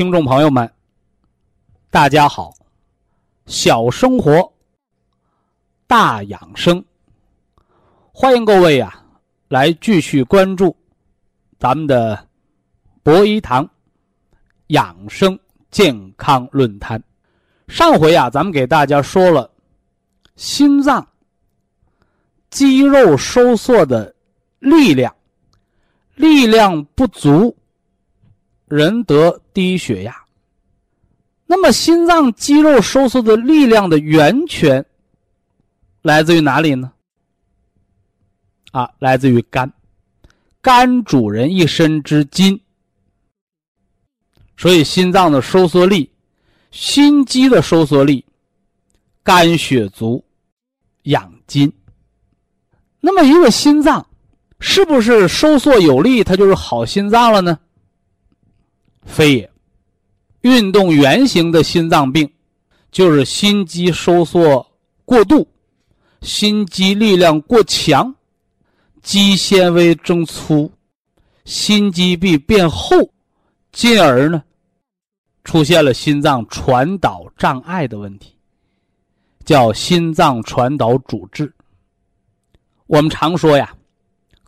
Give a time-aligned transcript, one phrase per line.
[0.00, 0.72] 听众朋友们，
[1.90, 2.54] 大家好！
[3.44, 4.50] 小生活，
[5.86, 6.82] 大养生，
[8.10, 9.04] 欢迎各位啊，
[9.48, 10.74] 来继续关注
[11.58, 12.26] 咱们的
[13.02, 13.68] 博医堂
[14.68, 15.38] 养生
[15.70, 16.98] 健康论坛。
[17.68, 19.50] 上回啊，咱们给大家说了
[20.34, 21.06] 心脏
[22.48, 24.14] 肌肉收缩的
[24.60, 25.14] 力量，
[26.14, 27.54] 力量不足。
[28.70, 30.16] 人得低血压，
[31.44, 34.86] 那么心脏肌肉收缩的力量的源泉
[36.02, 36.92] 来自于哪里呢？
[38.70, 39.72] 啊，来自于肝，
[40.62, 42.60] 肝主人一身之筋，
[44.56, 46.08] 所以心脏的收缩力、
[46.70, 48.24] 心肌的收缩力，
[49.24, 50.24] 肝血足，
[51.02, 51.72] 养筋。
[53.00, 54.06] 那么一个心脏
[54.60, 57.58] 是不是收缩有力，它就是好心脏了呢？
[59.06, 59.50] 非也，
[60.42, 62.30] 运动原型的心脏病，
[62.90, 64.66] 就是心肌收缩
[65.04, 65.46] 过度，
[66.22, 68.14] 心肌力量过强，
[69.02, 70.70] 肌纤维增粗，
[71.44, 72.96] 心肌壁变厚，
[73.72, 74.42] 进而呢，
[75.44, 78.34] 出现了心脏传导障碍的问题，
[79.44, 81.52] 叫心脏传导阻滞。
[82.86, 83.74] 我们常说呀，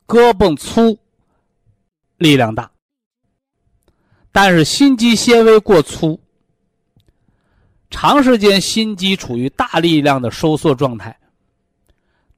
[0.07, 0.99] 胳膊粗，
[2.19, 2.72] 力量大。
[4.33, 6.19] 但是心肌纤维过粗，
[7.91, 11.15] 长时间心肌处于大力量的收缩状态，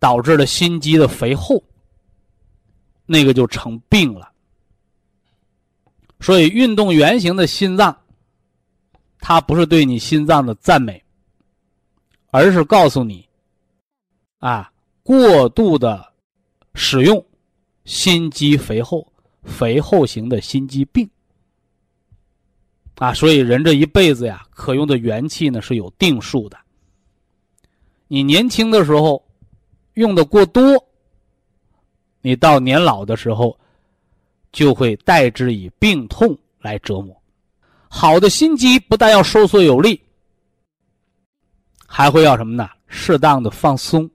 [0.01, 1.63] 导致了心肌的肥厚，
[3.07, 4.33] 那个就成病了。
[6.19, 7.97] 所以，运动员型的心脏，
[9.21, 11.01] 它不是对你心脏的赞美，
[12.31, 13.29] 而是告诉你，
[14.39, 14.73] 啊，
[15.05, 16.13] 过度的
[16.75, 17.25] 使用
[17.85, 19.07] 心肌肥厚、
[19.45, 21.09] 肥厚型的心肌病。
[22.97, 26.57] 啊，所以人这一辈子呀，可用的元气呢是有定数的。
[28.07, 29.23] 你年轻的时候
[29.95, 30.63] 用的过多，
[32.21, 33.59] 你到年老的时候
[34.53, 37.21] 就会代之以病痛来折磨。
[37.89, 40.01] 好的心肌不但要收缩有力，
[41.87, 42.69] 还会要什么呢？
[42.87, 44.09] 适当的放松。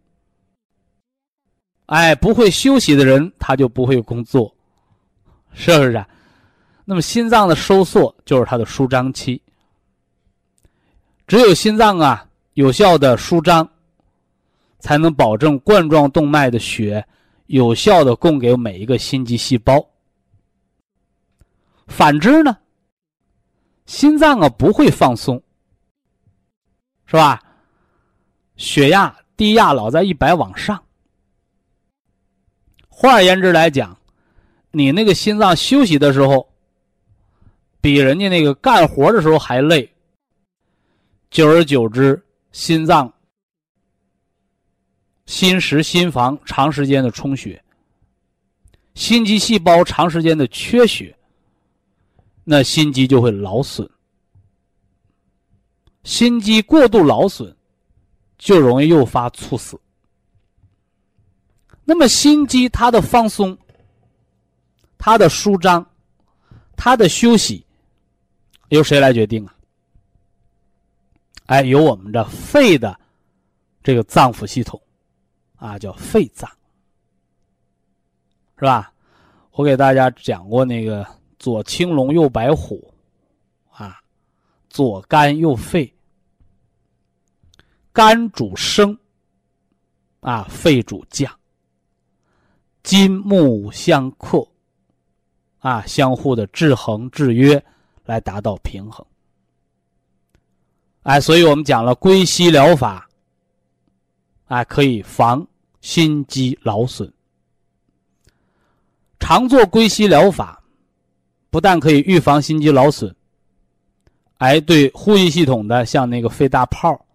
[1.88, 4.54] 哎，不会休息的人他就不会工作，
[5.54, 6.06] 是不是？
[6.90, 9.40] 那么心脏的收缩就是它的舒张期。
[11.28, 13.70] 只有心脏啊有效的舒张，
[14.80, 17.06] 才能保证冠状动脉的血
[17.46, 19.88] 有效的供给每一个心肌细胞。
[21.86, 22.58] 反之呢，
[23.86, 25.40] 心脏啊不会放松，
[27.06, 27.40] 是吧？
[28.58, 30.84] 血压低压老在一百往上。
[32.88, 33.96] 换而言之来讲，
[34.72, 36.49] 你那个心脏休息的时候。
[37.82, 39.90] 比人家那个干活的时候还累，
[41.32, 43.14] 久而久之，心脏、
[45.26, 47.64] 心室、心房长时间的充血，
[48.96, 51.16] 心肌细胞长时间的缺血，
[52.44, 53.90] 那心肌就会劳损。
[56.04, 57.56] 心肌过度劳损，
[58.38, 59.80] 就容易诱发猝死。
[61.86, 63.58] 那么，心肌它的放松、
[64.98, 65.90] 它的舒张、
[66.76, 67.66] 它的休息。
[68.70, 69.56] 由谁来决定啊？
[71.48, 72.98] 哎，由我们的肺的
[73.84, 74.80] 这个脏腑系统
[75.56, 76.50] 啊，叫肺脏，
[78.58, 78.94] 是吧？
[79.54, 81.06] 我给大家讲过那个
[81.40, 82.94] 左青龙右白虎
[83.72, 84.00] 啊，
[84.70, 85.92] 左肝右肺，
[87.92, 88.96] 肝主升
[90.20, 91.34] 啊，肺主降，
[92.84, 94.48] 金木相克
[95.58, 97.66] 啊，相互的制衡制约。
[98.10, 99.06] 来达到平衡。
[101.04, 103.08] 哎，所以我们讲了归西疗法，
[104.48, 105.46] 哎，可以防
[105.80, 107.14] 心肌劳损。
[109.20, 110.64] 常做归西疗法，
[111.52, 113.16] 不但可以预防心肌劳损，
[114.38, 117.06] 哎，对呼吸系统的像那个肺大泡、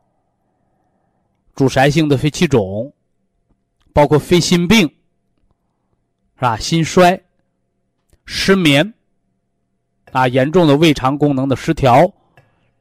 [1.56, 2.92] 阻塞性的肺气肿，
[3.92, 4.86] 包括肺心病，
[6.36, 6.56] 是吧？
[6.56, 7.20] 心衰、
[8.26, 8.94] 失眠，
[10.14, 12.08] 啊，严重的胃肠功能的失调。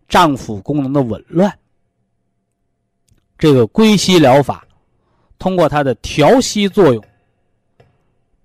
[0.08, 1.52] 脏腑功能的紊乱，
[3.36, 4.64] 这个归西疗法，
[5.40, 7.04] 通过它的调息作用，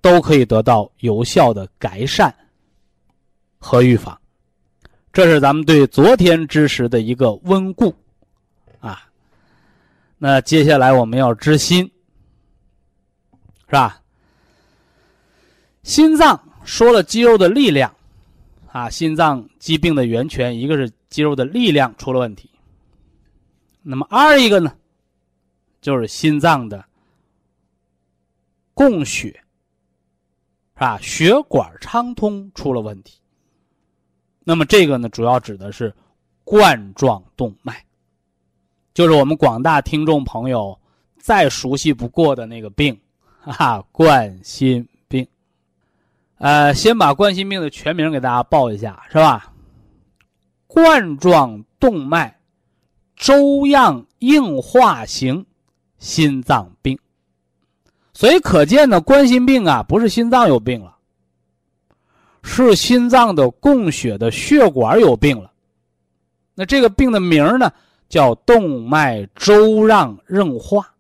[0.01, 2.35] 都可以得到有效的改善
[3.59, 4.19] 和预防。
[5.13, 7.95] 这是咱们对昨天知识的一个温故
[8.81, 9.03] 啊。
[10.17, 11.85] 那接下来我们要知心，
[13.67, 14.01] 是吧？
[15.83, 17.93] 心脏说了肌肉的力量。
[18.71, 22.51] 啊，心脏疾病的源泉，一个是肌肉的力量出了问题。
[23.83, 24.75] 那么二一个呢，
[25.81, 26.85] 就是心脏的
[28.75, 29.29] 供血，
[30.75, 30.99] 是吧？
[31.01, 33.19] 血管畅通出了问题。
[34.45, 35.95] 那么这个呢，主要指的是
[36.45, 37.85] 冠状动脉，
[38.95, 40.79] 就是我们广大听众朋友
[41.19, 42.99] 再熟悉不过的那个病，
[43.41, 44.88] 哈，冠心。
[46.39, 49.53] 呃，先把冠心病的全名给大家报一下，是吧？
[50.69, 52.39] 冠状动脉
[53.17, 55.45] 粥样硬化型
[55.99, 56.97] 心脏病。
[58.13, 60.97] 所以可见呢，冠心病啊，不是心脏有病了，
[62.43, 65.51] 是心脏的供血的血管有病了。
[66.55, 67.73] 那这个病的名呢，
[68.09, 70.95] 叫动脉粥样硬化，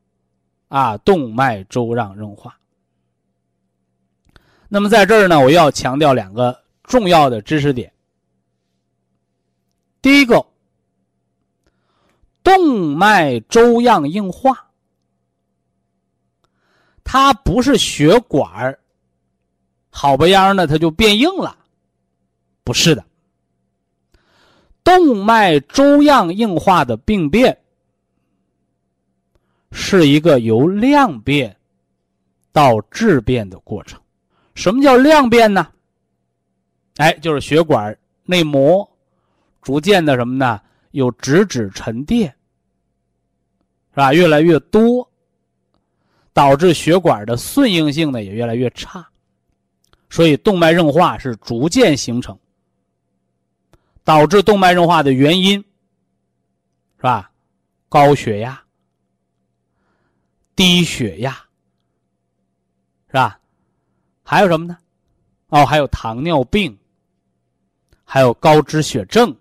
[0.67, 2.58] 啊，动脉粥样硬化。
[4.69, 7.91] 那么在这儿呢，我要强调两个重要的知识点。
[10.03, 10.47] 第一个，
[12.43, 14.71] 动脉粥样硬化，
[17.03, 18.79] 它不是血管
[19.91, 21.57] 好不样的它就变硬了，
[22.63, 23.05] 不是的。
[24.85, 27.59] 动脉粥样硬化的病变，
[29.73, 31.57] 是一个由量变
[32.53, 33.98] 到质变的过程。
[34.59, 35.69] 什么叫量变呢？
[36.97, 38.91] 哎，就是血管内膜
[39.63, 40.61] 逐渐的什么呢？
[40.91, 42.29] 有脂质沉淀，
[43.91, 44.13] 是吧？
[44.13, 45.09] 越来越多，
[46.33, 49.09] 导致血管的顺应性呢也越来越差，
[50.11, 52.37] 所以动脉硬化是逐渐形成。
[54.03, 55.59] 导致动脉硬化的原因
[56.97, 57.31] 是吧？
[57.89, 58.61] 高血压、
[60.57, 61.33] 低血压，
[63.07, 63.39] 是吧？
[64.31, 64.77] 还有什么呢？
[65.47, 66.77] 哦，还有糖尿病，
[68.05, 69.35] 还有高脂血症，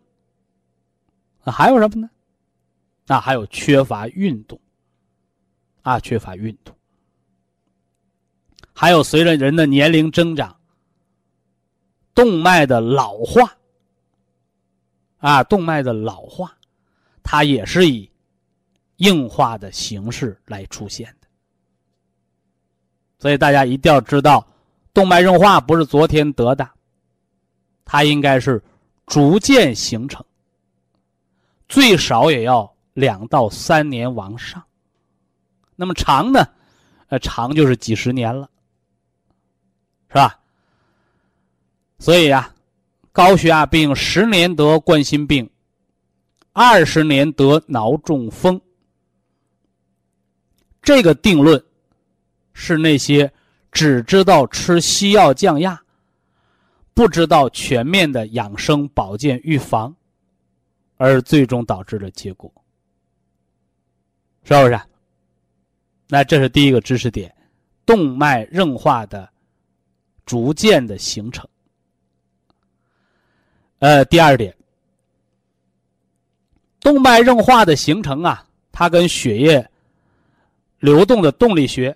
[1.42, 2.10] 啊，还有什么呢？
[3.08, 4.58] 啊，还有缺乏运动，
[5.82, 6.74] 啊，缺乏运动，
[8.72, 10.58] 还有随着人的年龄增长，
[12.16, 13.58] 动脉的老化，
[15.18, 16.58] 啊，动脉的老化，
[17.22, 18.10] 它也是以
[18.98, 21.28] 硬化的形式来出现的，
[23.20, 24.48] 所以大家一定要知道。
[24.98, 26.68] 动脉硬化不是昨天得的，
[27.86, 28.60] 它应该是
[29.06, 30.26] 逐渐形成，
[31.70, 34.64] 最少也要两到三年往上。
[35.76, 36.44] 那么长呢？
[37.10, 38.50] 呃，长就是几十年了，
[40.08, 40.40] 是吧？
[42.00, 42.52] 所以啊，
[43.12, 45.48] 高血压病十年得冠心病，
[46.54, 48.60] 二十年得脑中风。
[50.82, 51.64] 这个定论
[52.52, 53.32] 是那些。
[53.78, 55.80] 只知道吃西药降压，
[56.96, 59.96] 不知道全面的养生保健预防，
[60.96, 62.52] 而最终导致的结果，
[64.44, 64.82] 是不是？
[66.08, 67.32] 那这是第一个知识点，
[67.86, 69.30] 动脉硬化的
[70.26, 71.48] 逐渐的形成。
[73.78, 74.58] 呃，第二点，
[76.80, 79.70] 动脉硬化的形成啊，它跟血液
[80.80, 81.96] 流动的动力学。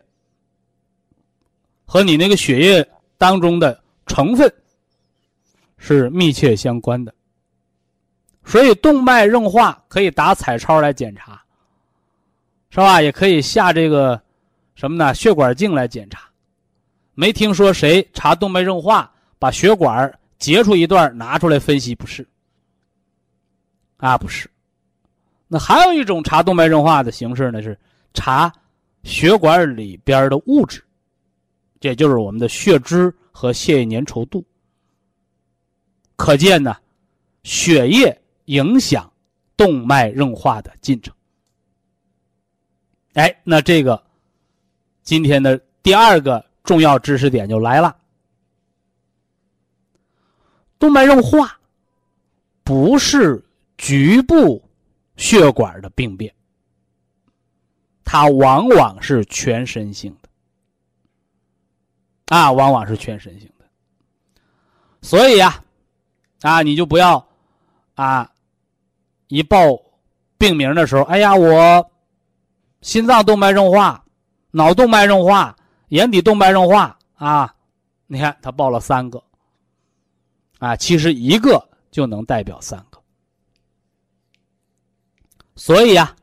[1.92, 4.50] 和你那个血液当中的成分
[5.78, 7.14] 是密切相关的，
[8.46, 11.44] 所以动脉硬化可以打彩超来检查，
[12.70, 13.02] 是吧？
[13.02, 14.18] 也可以下这个
[14.74, 15.14] 什么呢？
[15.14, 16.30] 血管镜来检查。
[17.14, 22.26] 没听说谁查动脉硬化把血管截出一段拿出来分析，不是？
[23.98, 24.50] 啊，不是。
[25.50, 27.78] 那还有一种查动脉硬化的形式呢，是
[28.14, 28.50] 查
[29.04, 30.82] 血管里边的物质。
[31.82, 34.46] 这就是我们的血脂和血液粘稠度。
[36.16, 36.78] 可见呢，
[37.44, 39.12] 血液影响
[39.58, 41.14] 动脉硬化的进程。
[43.14, 44.02] 哎，那这个
[45.02, 47.98] 今天的第二个重要知识点就来了：
[50.78, 51.60] 动脉硬化
[52.64, 53.44] 不是
[53.78, 54.64] 局部
[55.18, 56.32] 血管的病变，
[58.06, 60.16] 它往往是全身性，
[62.32, 63.66] 啊，往往是全身性的。
[65.02, 65.62] 所以呀，
[66.40, 67.28] 啊，你就不要
[67.96, 68.32] 啊，
[69.28, 69.58] 一报
[70.38, 71.86] 病名的时候，哎呀，我。
[72.82, 74.04] 心脏动脉硬化、
[74.50, 75.56] 脑动脉硬化、
[75.90, 77.54] 眼底动脉硬化啊，
[78.08, 79.22] 你看他报了三个，
[80.58, 83.00] 啊，其实一个就能代表三个。
[85.56, 86.16] 所以呀，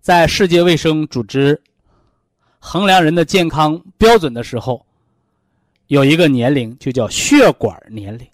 [0.00, 1.60] 在世界卫生组织
[2.60, 4.86] 衡量人的健康标准的时候，
[5.94, 8.26] 有一个年龄就叫血管年龄，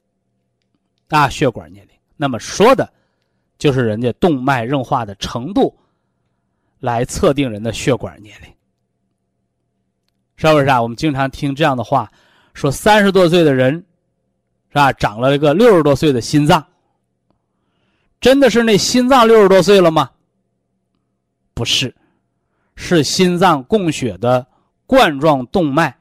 [1.09, 1.95] 啊，血管年龄。
[2.17, 2.91] 那么说的，
[3.59, 5.77] 就是人家动脉硬化的程度。
[6.79, 8.49] 来测定人的血管年龄，
[10.37, 10.81] 是不是啊？
[10.81, 12.11] 我们经常听这样的话，
[12.55, 13.75] 说三十多岁的人，
[14.71, 14.91] 是吧？
[14.95, 16.67] 长了一个六十多岁的心脏，
[18.19, 20.11] 真的是那心脏六十多岁了吗？
[21.53, 21.95] 不是，
[22.77, 24.47] 是心脏供血的
[24.87, 25.95] 冠状动脉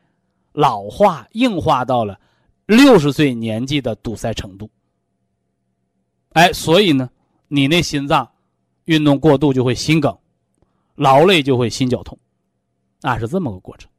[0.52, 2.20] 老化硬化到了
[2.66, 4.70] 六十岁年纪的堵塞程度。
[6.34, 7.10] 哎，所以呢，
[7.48, 8.30] 你那心脏
[8.86, 10.16] 运动过度就会心梗。
[10.96, 12.20] 劳累就会心绞痛，
[13.04, 13.90] 啊，是这么个过程。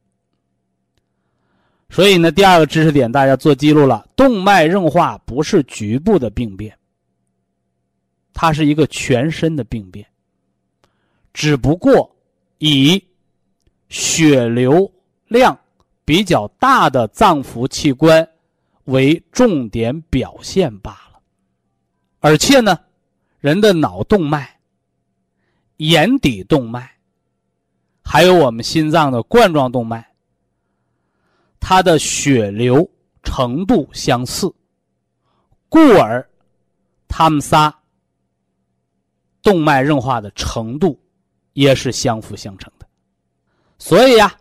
[1.89, 6.77] 所以呢，第二个知识点大家做记录了：动脉硬化不是局部的病变，
[8.33, 10.05] 它是一个全身的病变，
[11.33, 12.15] 只不过
[12.59, 13.03] 以
[13.89, 14.91] 血流
[15.27, 15.59] 量
[16.05, 18.27] 比较大的脏腑器官
[18.85, 21.19] 为重点表现罢了。
[22.19, 22.79] 而且呢，
[23.39, 24.57] 人的脑动脉。
[25.77, 26.87] 眼底动脉，
[28.03, 30.05] 还有我们心脏的冠状动脉，
[31.59, 32.87] 它的血流
[33.23, 34.53] 程度相似，
[35.69, 36.23] 故而
[37.07, 37.75] 他们仨
[39.41, 41.01] 动脉硬化的程度
[41.53, 42.85] 也是相辅相成的。
[43.79, 44.31] 所以呀，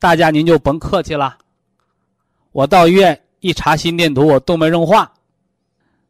[0.00, 1.36] 大家您就甭客气了，
[2.52, 5.12] 我到医院一查心电图，我动脉硬化，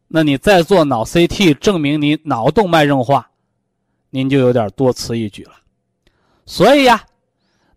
[0.07, 3.29] 那你再做脑 CT 证明你脑动脉硬化。
[4.11, 5.53] 您就有点多此一举了，
[6.47, 7.01] 所以呀，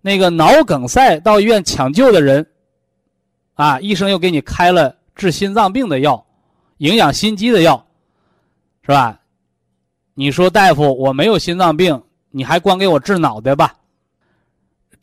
[0.01, 2.47] 那个脑梗塞到医院抢救的人，
[3.55, 6.23] 啊，医生又给你开了治心脏病的药，
[6.77, 7.85] 营养心肌的药，
[8.81, 9.19] 是吧？
[10.13, 13.75] 你说大夫，我没有心脏病，你还光给我治脑袋吧？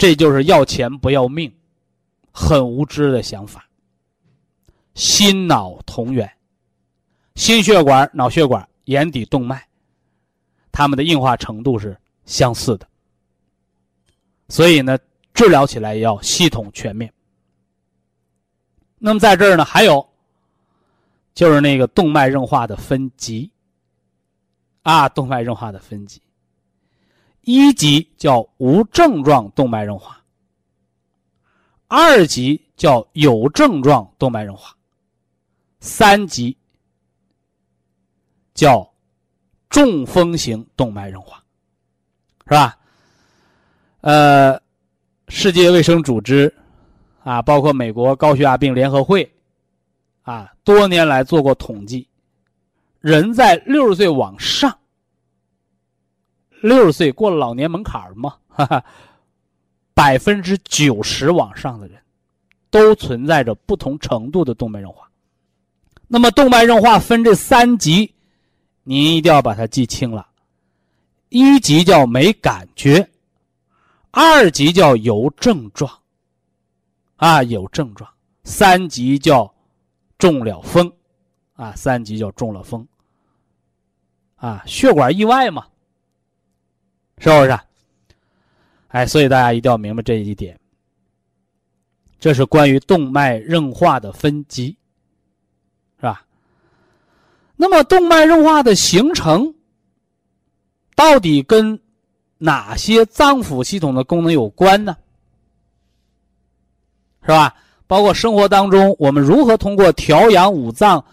[0.00, 1.54] 这就是要钱不要命，
[2.33, 3.69] 很无知的想法。
[4.95, 6.33] 心脑同源，
[7.35, 9.62] 心血管、脑血管、眼底动脉。
[10.73, 12.88] 它们的硬化程度是相似的，
[14.49, 14.99] 所以呢，
[15.35, 17.12] 治疗起来要系统全面。
[18.99, 20.09] 那么在这儿呢，还有
[21.35, 23.50] 就是那个动脉硬化的分级
[24.80, 26.23] 啊，动脉硬化的分级，
[27.43, 30.21] 一级叫无症状动脉硬化，
[31.89, 34.75] 二级叫有症状动脉硬化，
[35.81, 36.57] 三级
[38.55, 38.89] 叫。
[39.71, 41.41] 中风型动脉硬化，
[42.47, 42.77] 是吧？
[44.01, 44.61] 呃，
[45.29, 46.53] 世界卫生组织
[47.23, 49.33] 啊，包括美国高血压病联合会
[50.23, 52.09] 啊，多年来做过统计，
[52.99, 54.77] 人在六十岁往上，
[56.62, 58.85] 六十岁过了老年门槛嘛，哈哈，
[59.95, 62.00] 百分之九十往上的人，
[62.71, 65.09] 都存在着不同程度的动脉硬化。
[66.07, 68.14] 那么，动脉硬化分这三级。
[68.83, 70.26] 您一定要把它记清了，
[71.29, 73.09] 一级叫没感觉，
[74.11, 75.88] 二级叫有症状，
[77.17, 78.11] 啊有症状，
[78.43, 79.55] 三级叫
[80.19, 80.90] 中了风，
[81.55, 82.85] 啊三级叫中了风，
[84.37, 85.67] 啊血管意外嘛，
[87.21, 87.59] 是不是？
[88.89, 90.59] 哎，所以大家一定要明白这一点，
[92.19, 94.77] 这是关于动脉硬化的分级，
[95.99, 96.25] 是吧？
[97.55, 99.55] 那么，动脉硬化的形成
[100.97, 101.79] 到底跟
[102.39, 104.97] 哪些脏腑系统的功能有关呢？
[107.23, 107.55] 是吧？
[107.87, 111.05] 包括生活当中，我们如何通过调养五脏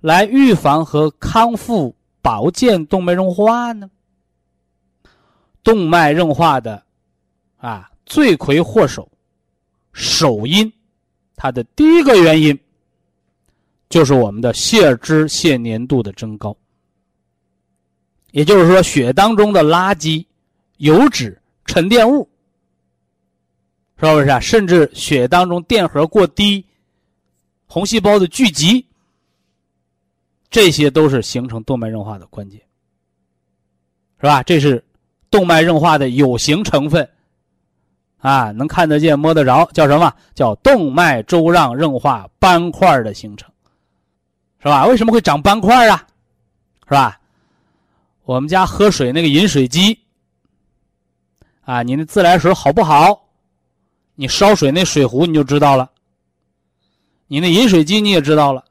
[0.00, 3.90] 来预防和康复、保健动脉硬化呢？
[5.62, 6.82] 动脉硬化的
[7.56, 9.10] 啊，罪魁祸首、
[9.92, 10.72] 首因，
[11.36, 12.58] 它的第一个原因。
[13.88, 16.56] 就是我们的血脂、血粘度的增高，
[18.30, 20.24] 也就是说，血当中的垃圾、
[20.76, 22.30] 油脂、沉淀物，
[23.96, 24.38] 是不是啊？
[24.38, 26.64] 甚至血当中电荷过低、
[27.66, 28.86] 红细胞的聚集，
[30.48, 32.60] 这些都是形成动脉硬化的关键，
[34.20, 34.40] 是吧？
[34.44, 34.84] 这是
[35.30, 37.08] 动脉硬化的有形成分，
[38.18, 40.12] 啊，能看得见、摸得着，叫什么？
[40.34, 43.48] 叫动脉粥样硬化斑块的形成，
[44.58, 44.86] 是吧？
[44.86, 46.06] 为什么会长斑块啊？
[46.84, 47.20] 是吧？
[48.24, 49.98] 我们家喝水那个饮水机，
[51.62, 53.28] 啊，你那自来水好不好？
[54.16, 55.90] 你烧水那水壶你就知道了。
[57.26, 58.64] 你那饮水机你也知道了，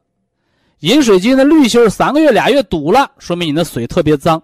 [0.82, 4.42] 饮水机那滤芯三个月俩月堵了，说明你那水特别脏。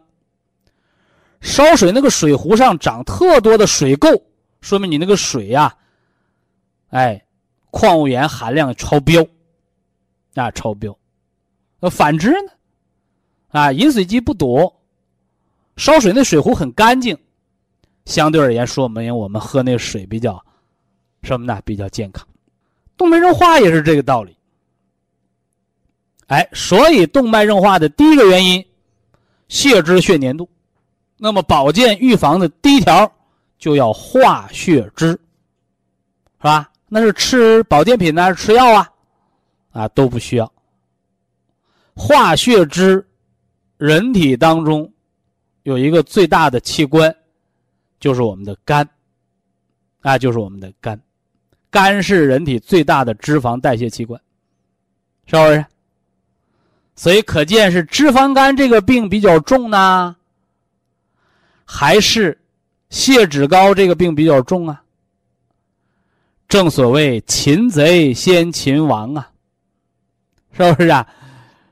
[1.45, 4.19] 烧水那个水壶上长特多的水垢，
[4.61, 5.73] 说明你那个水呀，
[6.89, 7.23] 哎，
[7.69, 9.23] 矿物盐含量超标，
[10.33, 10.97] 啊，超标。
[11.79, 12.51] 那反之呢？
[13.49, 14.73] 啊，饮水机不堵。
[15.77, 17.15] 烧水那水壶很干净，
[18.05, 20.43] 相对而言说明我们喝那水比较
[21.21, 21.61] 什么呢？
[21.63, 22.27] 比较健康。
[22.97, 24.35] 动脉硬化也是这个道理。
[26.25, 28.65] 哎，所以动脉硬化的第一个原因，
[29.47, 30.49] 血脂血粘度。
[31.17, 33.11] 那么保健预防的第一条
[33.57, 35.19] 就要化血脂，是
[36.39, 36.69] 吧？
[36.87, 38.89] 那是吃保健品呢，还是吃药啊？
[39.71, 40.51] 啊，都不需要。
[41.95, 43.05] 化血脂，
[43.77, 44.91] 人体当中。
[45.63, 47.11] 有一个最大的器官，
[47.99, 48.87] 就是我们的肝，
[50.01, 51.01] 啊，就是我们的肝，
[51.71, 54.21] 肝是人体最大的脂肪代谢器官，
[55.25, 55.65] 是不是？
[56.95, 60.15] 所以可见是脂肪肝这个病比较重呢，
[61.65, 62.39] 还是
[62.89, 64.81] 血脂高这个病比较重啊？
[66.47, 69.31] 正所谓擒贼先擒王啊，
[70.51, 71.05] 是不是啊？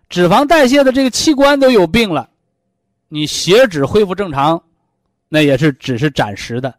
[0.09, 2.29] 脂肪代谢的这个器官都有病了。
[3.07, 4.61] 你血脂恢复正常，
[5.29, 6.75] 那也是只是暂时的，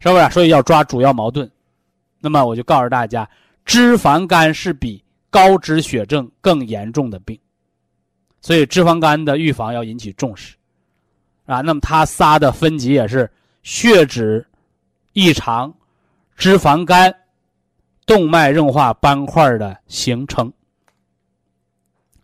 [0.00, 0.30] 是不是？
[0.30, 1.48] 所以要抓主要矛盾。
[2.18, 3.28] 那么我就告诉大家，
[3.64, 7.38] 脂肪肝是比高脂血症更严重的病，
[8.40, 10.56] 所以脂肪肝的预防要引起重视，
[11.50, 11.60] 啊。
[11.60, 13.30] 那么它仨的分级也是
[13.62, 14.46] 血脂
[15.12, 15.74] 异常、
[16.36, 17.14] 脂肪肝、
[18.06, 20.52] 动脉硬化斑块的形成，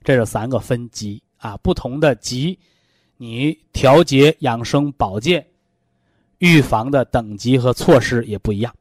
[0.02, 1.22] 这是三个分级。
[1.38, 2.58] 啊，不同的级，
[3.18, 5.46] 你调节、养生、保健、
[6.38, 8.74] 预防的等级和措施也不一样。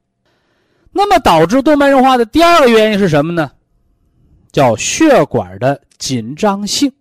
[0.91, 3.51] 那么，导致动脉硬化的第二个原因是什么呢？
[4.53, 6.91] 叫血管的紧张性。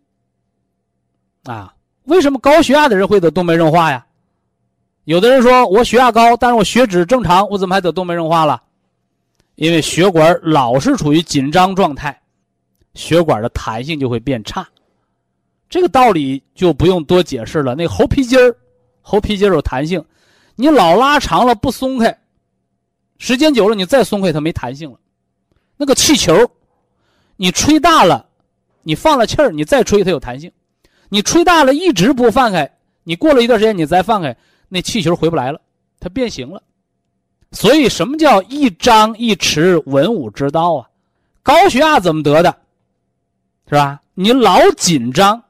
[1.44, 1.72] 啊，
[2.04, 4.04] 为什么高血压的人会得动脉硬化呀？
[5.04, 8.62] 有的人说我血压高，但是我血脂正常，我怎么还得动脉硬化了？
[9.56, 12.20] 因为血管老是处于紧张状态，
[12.94, 14.66] 血管的弹性就会变差。
[15.68, 17.74] 这个道理就不用多解释了。
[17.74, 18.56] 那猴皮筋儿，
[19.00, 20.04] 猴皮筋儿有弹性，
[20.56, 22.18] 你老拉长了不松开，
[23.18, 24.98] 时间久了你再松开它没弹性了。
[25.76, 26.34] 那个气球，
[27.36, 28.26] 你吹大了，
[28.82, 30.50] 你放了气儿，你再吹它有弹性。
[31.14, 32.68] 你吹大了一直不放开，
[33.04, 34.36] 你过了一段时间你再放开，
[34.68, 35.60] 那气球回不来了，
[36.00, 36.60] 它变形了。
[37.52, 40.90] 所以什么叫一张一弛，文武之道啊？
[41.40, 42.56] 高血压怎么得的？
[43.68, 44.02] 是吧？
[44.14, 45.40] 你老紧张。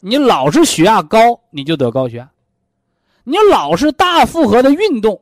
[0.00, 2.28] 你老是血压高，你就得高血压。
[3.22, 5.20] 你老是大负荷的运动，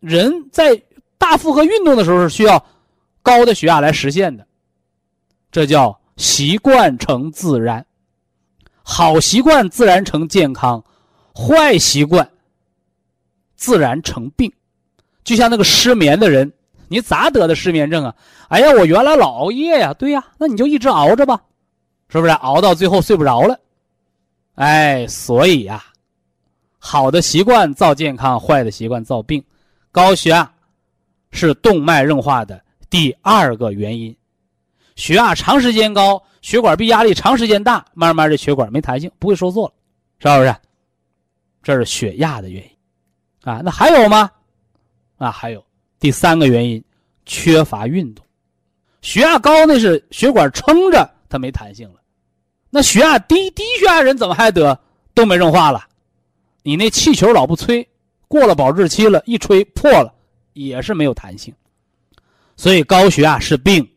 [0.00, 0.82] 人在
[1.16, 2.66] 大负荷运动的时候是需要
[3.22, 4.44] 高的血压来实现的。
[5.52, 7.86] 这叫习惯成自然，
[8.82, 10.82] 好习惯自然成健康，
[11.34, 12.28] 坏习惯
[13.54, 14.52] 自然成病。
[15.24, 16.52] 就像那个失眠的人，
[16.88, 18.14] 你咋得的失眠症啊？
[18.48, 19.94] 哎呀，我原来老熬夜呀。
[19.94, 21.40] 对呀，那你就一直熬着吧，
[22.08, 22.32] 是不是？
[22.32, 23.58] 熬到最后睡不着了。
[24.56, 25.82] 哎，所以呀，
[26.78, 29.42] 好的习惯造健康，坏的习惯造病。
[29.90, 30.52] 高血压
[31.30, 34.14] 是动脉硬化的第二个原因。
[34.96, 39.72] 血压长时间高，血管壁压力长时间大，慢慢的血管没弹性，不会收缩了，
[40.18, 40.54] 是不是？
[41.62, 42.70] 这是血压的原因。
[43.50, 44.30] 啊，那还有吗？
[45.16, 45.64] 啊，还有
[45.98, 46.82] 第三个原因，
[47.24, 48.24] 缺乏运动。
[49.00, 52.00] 血压高那是血管撑着，它没弹性了。
[52.70, 54.78] 那血压低，低血压人怎么还得
[55.14, 55.84] 动脉硬化了？
[56.62, 57.88] 你那气球老不吹，
[58.28, 60.12] 过了保质期了，一吹破了，
[60.52, 61.52] 也是没有弹性。
[62.56, 63.88] 所以高血压是病，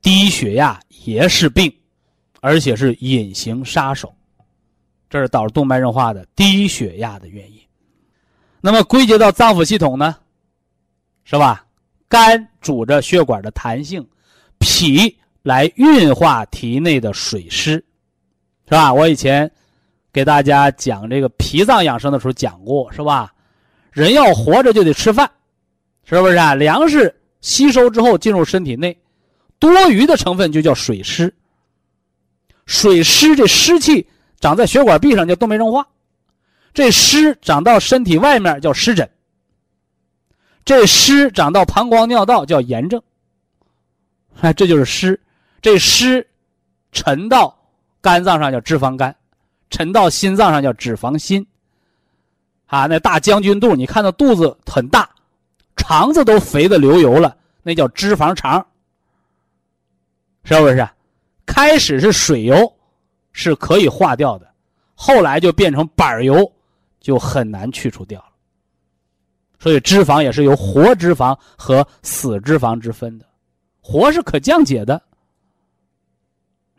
[0.00, 1.72] 低血压也是病，
[2.44, 4.14] 而且是隐形杀手。
[5.08, 7.58] 这是导致动脉硬化的低血压的原因。
[8.60, 10.14] 那么归结到脏腑系统呢，
[11.24, 11.64] 是吧？
[12.06, 14.06] 肝主着血管的弹性，
[14.58, 17.82] 脾来运化体内的水湿。
[18.66, 18.92] 是吧？
[18.92, 19.50] 我以前
[20.12, 23.32] 给大家讲这个脾脏养生的时候讲过，是吧？
[23.90, 25.30] 人要活着就得吃饭，
[26.04, 26.54] 是不是啊？
[26.54, 28.94] 粮食吸收之后进入身体内，
[29.58, 31.34] 多余的成分就叫水湿。
[32.66, 34.06] 水湿这湿气
[34.40, 35.86] 长在血管壁上叫动脉硬化，
[36.72, 39.08] 这湿长到身体外面叫湿疹，
[40.64, 43.02] 这湿长到膀胱尿道叫炎症。
[44.40, 45.20] 哎，这就是湿，
[45.62, 46.26] 这湿
[46.90, 47.56] 沉到
[48.00, 49.14] 肝脏上叫脂肪肝，
[49.70, 51.46] 沉到心脏上叫脂肪心。
[52.66, 55.08] 啊，那大将军肚，你看到肚子很大，
[55.76, 58.66] 肠子都肥的流油了，那叫脂肪肠，
[60.42, 60.88] 是不是？
[61.46, 62.72] 开始是水油，
[63.32, 64.52] 是可以化掉的，
[64.94, 66.50] 后来就变成板油，
[67.00, 68.26] 就很难去除掉了。
[69.58, 73.26] 所以脂肪也是由活脂肪和死脂肪之分的，
[73.80, 75.02] 活是可降解的，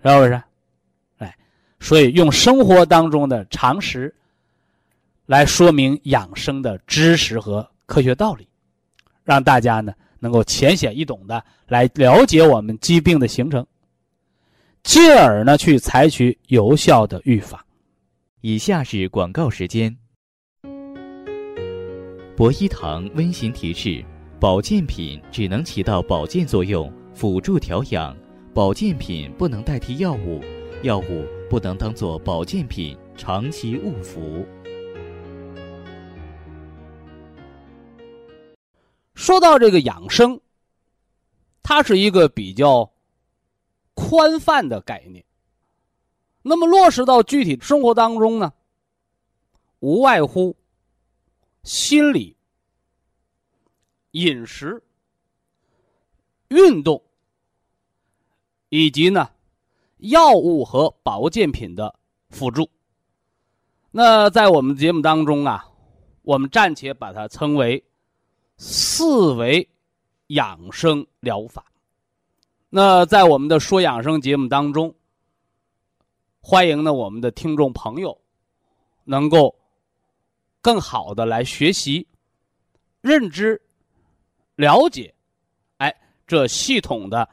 [0.04, 0.42] 是不是？
[1.18, 1.36] 哎，
[1.80, 4.14] 所以用生活当中的常识。
[5.26, 8.48] 来说明养生的知识和科学道理，
[9.24, 13.66] 让大家呢能够浅显易懂的来了解我们疾病的形成，
[14.86, 17.60] 进而呢去采取有效的预防。
[18.42, 19.94] 以下是广告时间。
[22.38, 24.06] 博一堂温馨提示：
[24.40, 28.16] 保健品只能起到保健作用，辅助调养；
[28.54, 30.40] 保健品不能代替药物，
[30.84, 34.46] 药物不能当做保健品长期误服。
[39.16, 40.40] 说到这个养生，
[41.64, 42.88] 它是一个比较
[43.96, 45.26] 宽泛的概念。
[46.44, 48.54] 那么落实到具体生活当中呢，
[49.80, 50.56] 无外乎
[51.64, 52.38] 心理、
[54.12, 54.84] 饮食、
[56.50, 57.02] 运动，
[58.70, 59.32] 以及呢
[59.98, 61.96] 药物和保健品的
[62.30, 62.70] 辅助。
[63.90, 65.66] 那在我们节目当中啊，
[66.22, 67.84] 我们暂且把它称为。
[68.58, 69.68] 四维
[70.28, 71.66] 养生疗法，
[72.78, 74.94] 那在我们的说养生节目当中，
[76.42, 78.20] 欢迎呢我们的听众朋友
[79.06, 79.56] 能够
[80.60, 82.06] 更好的来学习、
[83.00, 83.62] 认知、
[84.58, 85.16] 了解，
[85.78, 85.96] 哎，
[86.28, 87.30] 这系统的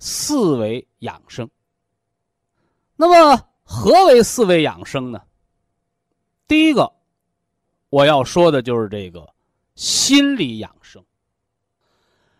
[0.00, 1.48] 四维养生。
[2.96, 5.22] 那么，何为四维养生呢？
[6.48, 6.92] 第一个，
[7.88, 9.32] 我要说的就是这个。
[9.76, 11.04] 心理养生，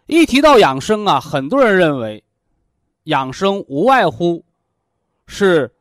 [0.07, 2.23] 一提到养生啊，很多人认为，
[3.05, 4.45] 养生无外乎
[5.27, 5.75] 是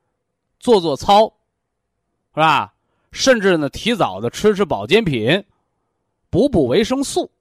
[0.59, 1.27] 做做操，
[2.33, 2.73] 是吧？
[3.11, 5.43] 甚至呢，提早的吃吃保健品，
[6.29, 7.31] 补补维生素。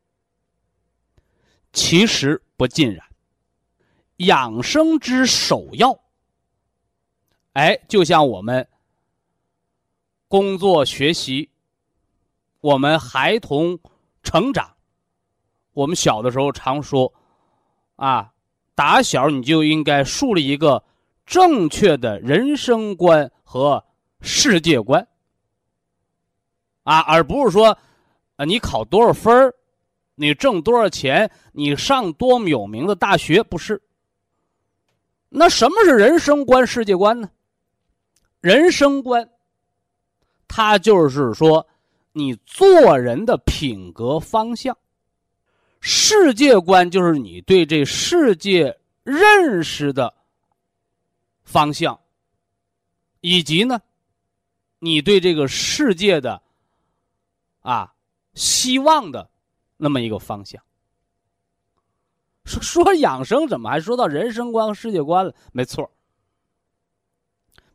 [1.73, 3.07] 其实不尽然，
[4.17, 5.99] 养生之首要，
[7.53, 8.67] 哎，就像我们
[10.29, 11.49] 工作学习，
[12.61, 13.79] 我们孩童。
[14.23, 14.77] 成长，
[15.73, 17.11] 我们小的时候常说，
[17.97, 18.30] 啊，
[18.81, 20.83] 打小你就应该树立一个
[21.27, 23.85] 正确的人生观和
[24.23, 25.07] 世界观，
[26.85, 27.77] 啊，而不是说，
[28.37, 29.53] 啊，你考多少分
[30.15, 33.83] 你挣多少钱，你上多么有名的大学，不是。
[35.29, 37.29] 那什么是人生观、世界观呢？
[38.41, 39.29] 人生观，
[40.49, 41.67] 它就是说。
[42.13, 44.77] 你做人的品格方向，
[45.81, 50.15] 世界观就是你对这世界认识的
[51.43, 51.99] 方向，
[53.21, 53.81] 以及呢，
[54.79, 56.43] 你对这个世界的
[57.61, 57.95] 啊
[58.35, 59.31] 希望的
[59.77, 60.63] 那么一个方向。
[62.45, 65.35] 说说养生，怎么还说到人生观和世界观了？
[65.53, 65.91] 没错，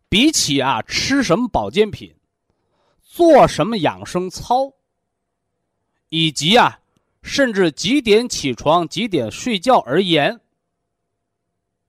[0.09, 2.15] 比起啊吃什么保健品。
[3.01, 4.73] 做什么养生操，
[6.09, 6.81] 以及啊，
[7.25, 10.39] 甚至几点起床、几点睡觉而言，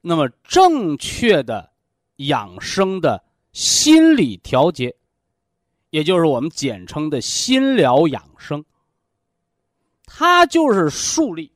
[0.00, 1.70] 那么正确的
[2.16, 3.22] 养生的
[3.52, 4.96] 心理调节，
[5.90, 8.64] 也就是我们简称的心疗养生，
[10.06, 11.52] 它就是树立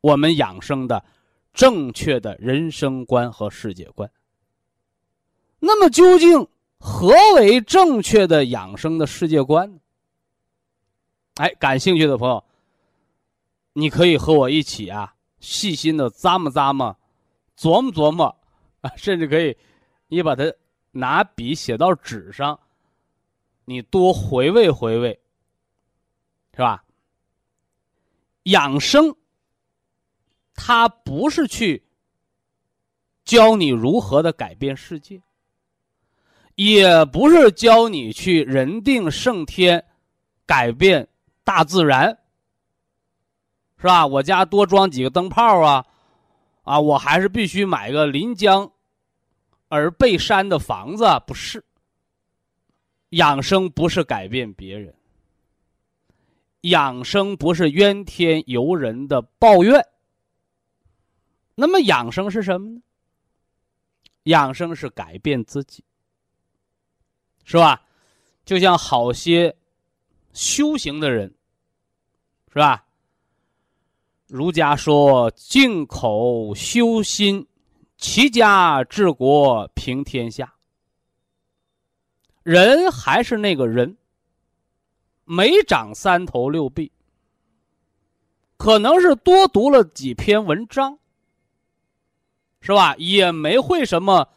[0.00, 1.04] 我们养生的
[1.52, 4.10] 正确的人生观和世界观。
[5.60, 6.48] 那么究竟？
[6.80, 9.80] 何为正确的养生的世界观？
[11.38, 12.44] 哎，感兴趣的朋友，
[13.72, 16.96] 你可以和我一起啊，细心的咂摸咂摸，
[17.56, 18.24] 琢磨琢磨
[18.80, 19.56] 啊，甚至可以，
[20.08, 20.52] 你把它
[20.90, 22.58] 拿笔写到纸上，
[23.64, 25.20] 你多回味回味，
[26.54, 26.84] 是吧？
[28.42, 29.14] 养生，
[30.54, 31.84] 它不是去
[33.24, 35.22] 教你如何的改变世界。
[36.56, 39.84] 也不是教你去人定胜天，
[40.44, 41.08] 改变
[41.48, 42.18] 大自然，
[43.78, 44.06] 是吧？
[44.06, 45.86] 我家多装几个灯泡啊，
[46.62, 48.70] 啊，我还是必须买个临江
[49.68, 51.64] 而背山的房子，不是。
[53.12, 54.94] 养生不是改变别人，
[56.60, 59.82] 养生不是怨天尤人的抱怨。
[61.54, 62.82] 那么养生是什么呢？
[64.24, 65.82] 养生是改变自己。
[67.44, 67.80] 是吧？
[68.44, 69.56] 就像好些
[70.34, 71.34] 修行的人，
[72.52, 72.84] 是吧？
[74.26, 77.46] 儒家说：“静口修心，
[77.96, 80.52] 齐家治国平天下。”
[82.44, 83.96] 人还是那个人，
[85.24, 86.90] 没长三头六臂，
[88.56, 90.98] 可能是多读了几篇文章，
[92.60, 92.94] 是吧？
[92.96, 94.28] 也没会什么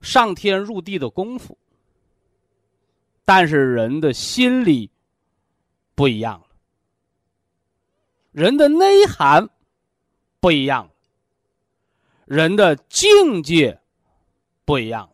[0.00, 1.56] 上天入地的功夫。
[3.24, 4.90] 但是人的心理
[5.94, 6.43] 不一样，
[8.34, 9.48] 人的内涵
[10.40, 10.90] 不一样，
[12.24, 13.80] 人的境界
[14.64, 15.08] 不一样，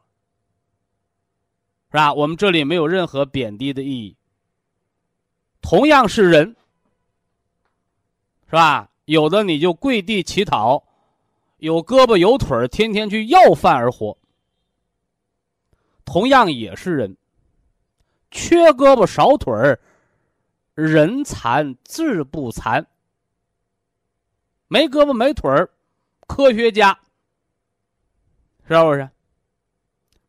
[1.90, 2.14] 是吧？
[2.14, 4.16] 我们这里没有任何贬低的意义。
[5.60, 6.56] 同样是人，
[8.46, 8.88] 是吧？
[9.04, 10.82] 有的你就跪地乞讨，
[11.58, 14.16] 有胳膊有腿天天去要饭而活。
[16.06, 17.18] 同样也是人。
[18.30, 19.78] 缺胳膊少腿儿，
[20.74, 22.86] 人残志不残。
[24.72, 25.68] 没胳膊没腿儿，
[26.28, 26.96] 科学家
[28.68, 29.10] 是不是？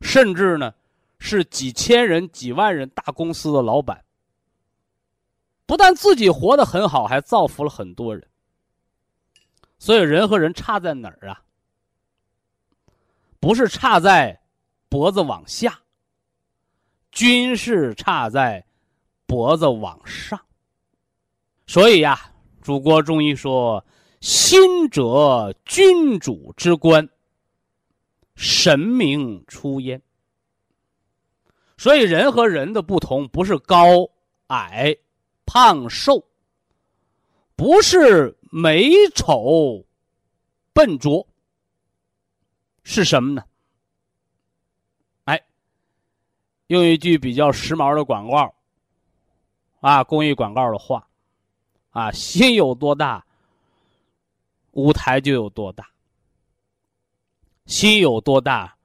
[0.01, 0.73] 甚至呢，
[1.19, 4.03] 是几千人、几万人大公司的老板，
[5.67, 8.27] 不但自己活得很好，还造福了很多人。
[9.77, 11.43] 所以，人和人差在哪儿啊？
[13.39, 14.41] 不是差在
[14.89, 15.79] 脖子往下。
[17.11, 18.65] 军事差在
[19.27, 20.39] 脖子往上，
[21.67, 23.85] 所以呀，祖国中医说
[24.21, 27.09] ：“心者，君主之官，
[28.35, 30.01] 神明出焉。”
[31.75, 34.07] 所以，人和人的不同，不是高
[34.47, 34.95] 矮、
[35.47, 36.23] 胖瘦，
[37.55, 39.83] 不是美丑、
[40.71, 41.27] 笨拙，
[42.83, 43.43] 是什么呢？
[45.23, 45.43] 哎
[46.67, 48.53] 用一句比较时髦的广告，
[49.79, 51.07] 啊，公益广告的话，
[51.89, 53.25] 啊，心有多大，
[54.71, 55.83] 舞台就有多大；
[57.65, 58.77] 心有多大，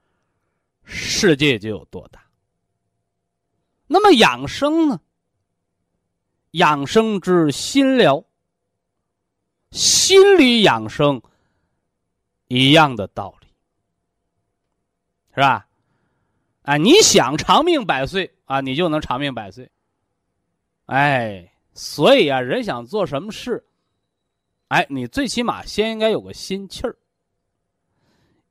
[0.84, 2.24] 世界就有多大。
[3.86, 5.00] 那么养生呢？
[6.52, 8.24] 养生之心疗，
[9.70, 11.20] 心理养生
[12.48, 13.46] 一样的道理，
[15.34, 15.68] 是吧？
[16.62, 19.70] 啊，你想长命百岁啊，你就能长命百岁。
[20.86, 23.64] 哎，所以啊，人想做什么事，
[24.68, 26.96] 哎，你最起码先应该有个心气儿。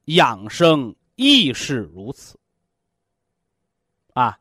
[0.06, 2.40] 养生亦是如此。
[4.14, 4.40] 啊，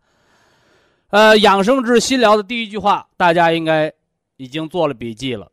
[1.09, 3.93] 呃，养生之心疗的第一句话，大家应该
[4.37, 5.51] 已经做了笔记了。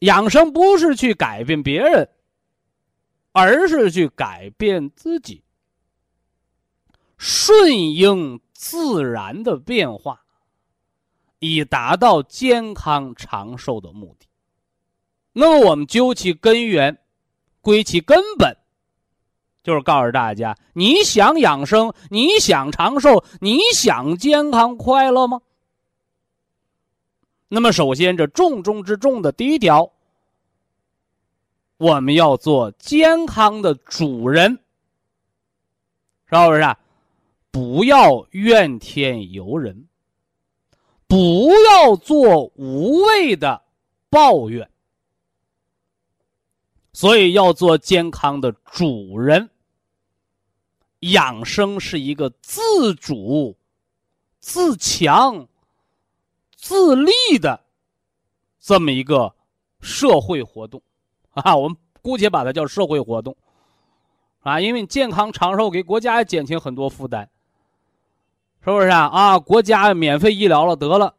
[0.00, 2.08] 养生不是去改变别人，
[3.32, 5.42] 而是去改变自己。
[7.16, 10.24] 顺应自然的变化，
[11.38, 14.26] 以达到健康长寿的目的。
[15.34, 16.96] 那么，我们究其根源，
[17.60, 18.56] 归其根本，
[19.64, 25.42] 就是告诉大家：你想养生，你想长寿，你想健康快乐吗？
[27.48, 29.90] 那么，首先，这重中之重的第一条，
[31.78, 34.60] 我们要做健康的主人，
[36.26, 36.76] 是不是？
[37.50, 39.86] 不要怨天尤人，
[41.06, 43.62] 不要做无谓的
[44.10, 44.68] 抱怨，
[46.94, 49.50] 所以要做健康的主人。
[51.00, 53.54] 养生是一个自主、
[54.40, 55.46] 自强、
[56.56, 57.60] 自立的
[58.58, 59.34] 这么一个
[59.82, 60.80] 社会活动
[61.34, 63.36] 啊，我们姑且把它叫社会活动
[64.40, 67.28] 啊，因为健康长寿给国家减轻很多负担。
[68.64, 69.08] 是不是啊？
[69.08, 71.14] 啊，国家免费医疗了，得了，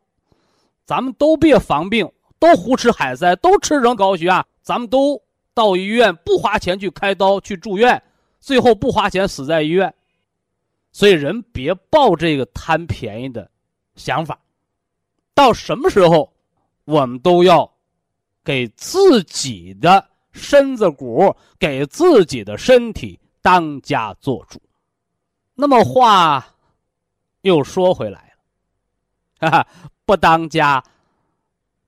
[0.83, 5.21] 咱们都别防病，都胡吃海塞，都吃成高血压，咱们都
[5.55, 8.03] 到医院不花钱去开刀去住院，
[8.39, 9.91] 最后不花钱死在医院。
[10.91, 13.49] 所以人别抱这个贪便宜的
[13.95, 14.39] 想法，
[15.33, 16.31] 到什么时候，
[16.83, 17.69] 我们都要
[18.43, 24.61] 给自己的身子骨、给自己的身体当家做主。
[25.53, 26.45] 那么话
[27.41, 28.33] 又说回来
[29.39, 29.67] 了，哈哈，
[30.05, 30.83] 不当家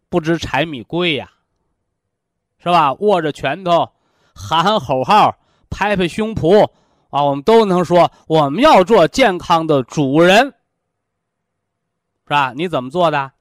[0.09, 1.31] 不知柴米贵呀，
[2.59, 2.93] 是吧？
[2.95, 3.91] 握着拳头
[4.33, 5.37] 喊喊口号，
[5.69, 6.69] 拍拍胸脯
[7.09, 10.47] 啊，我们都能说我们要做健康的主人，
[12.23, 12.53] 是吧？
[12.55, 13.31] 你怎么做的？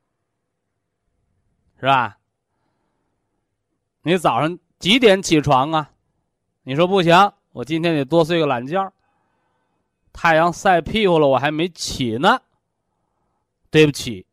[1.80, 2.18] 是吧？
[4.02, 5.90] 你早上几点起床啊？
[6.62, 8.92] 你说不行，我今天得多睡个懒觉。
[10.12, 12.40] 太阳晒屁股了，我还没起呢。
[13.70, 14.24] 对不起，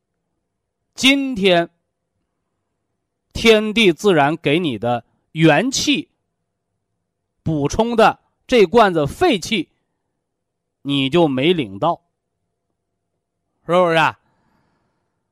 [0.94, 1.70] 今天
[3.34, 6.08] 天地自然给你的元气
[7.42, 9.70] 补充的这罐子废气，
[10.84, 12.00] 你就没领到，
[13.66, 14.20] 是不是啊？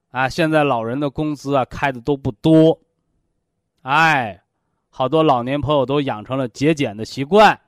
[0.09, 2.77] 啊，现在老人的工资啊开的都不多，
[3.83, 4.43] 哎，
[4.89, 7.61] 好多老年朋友都养成了节俭的习惯，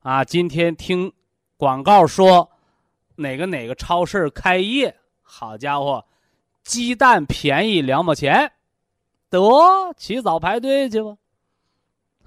[0.00, 1.10] 啊，今天听
[1.56, 2.50] 广告说
[3.16, 6.04] 哪个哪个超市开业，好家伙，
[6.64, 8.52] 鸡蛋便宜两毛钱，
[9.30, 9.40] 得
[9.96, 11.16] 起早排队去吧。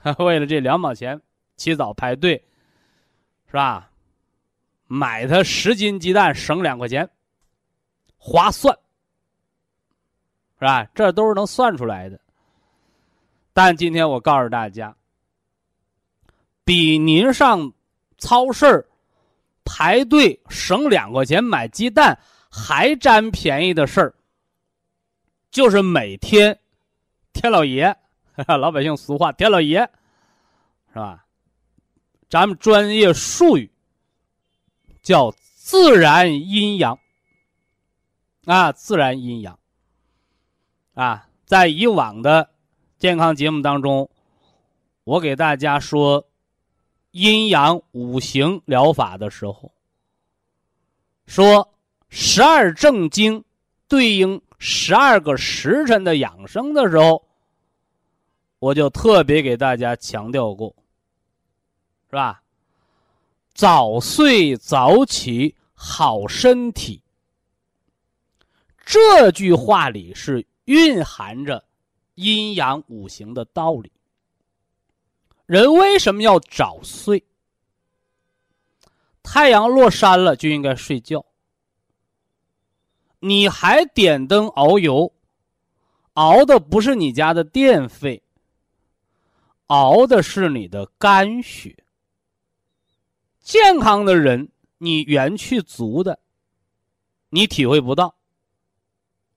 [0.20, 1.22] 为了这两毛钱，
[1.58, 2.44] 起早排队，
[3.48, 3.90] 是吧？
[4.88, 7.10] 买它十斤鸡蛋省两块钱，
[8.18, 8.78] 划算。
[10.60, 10.86] 是吧？
[10.94, 12.20] 这都是能算出来的。
[13.54, 14.96] 但今天我告诉大家，
[16.64, 17.74] 比您上
[18.18, 18.88] 超市
[19.66, 22.18] 排队省两块钱买鸡蛋
[22.50, 24.14] 还占便宜的事儿，
[25.52, 26.58] 就是每天
[27.34, 27.96] 天老爷，
[28.48, 29.80] 老百姓俗话天老爷，
[30.90, 31.26] 是吧？
[32.30, 33.72] 咱们专业术语
[35.02, 36.98] 叫自然阴阳
[38.46, 39.58] 啊，自然阴阳。
[40.94, 42.50] 啊，在以往的
[42.98, 44.10] 健康节目当中，
[45.04, 46.28] 我给大家说
[47.12, 49.74] 阴阳五行疗法的时候，
[51.26, 51.74] 说
[52.10, 53.44] 十二正经
[53.88, 57.28] 对应十二个时辰的养生的时候，
[58.60, 60.76] 我就特别给大家强调过，
[62.12, 62.44] 是吧？
[63.56, 67.02] 早睡早起好身体，
[68.86, 70.46] 这句话里是。
[70.66, 71.66] 蕴含着
[72.14, 73.92] 阴阳五行的道理。
[75.46, 77.26] 人为什么要早睡？
[79.22, 81.26] 太阳落山了就应该睡觉。
[83.24, 85.14] 你还点灯熬油，
[86.14, 88.24] 熬的不是你家的电费，
[89.68, 91.78] 熬的是你的肝血。
[93.40, 96.18] 健康的人，你元气足的，
[97.30, 98.16] 你体会不到，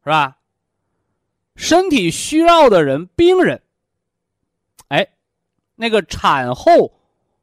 [0.03, 0.39] 是吧？
[1.55, 3.63] 身体虚弱的人，病人，
[4.89, 5.07] 哎，
[5.75, 6.91] 那个产后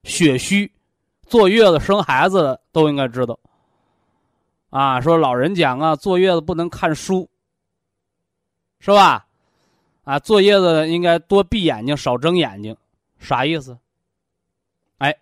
[0.04, 0.72] 血虚、
[1.28, 3.40] 坐月子生孩子的都应该知道。
[4.72, 7.30] 啊，说老人讲啊，坐月子不能看书，
[8.80, 9.28] 是吧？
[10.04, 12.76] 啊，坐月子应该多闭眼睛，少睁眼睛，
[13.20, 13.78] 啥意思？
[14.98, 15.16] 哎，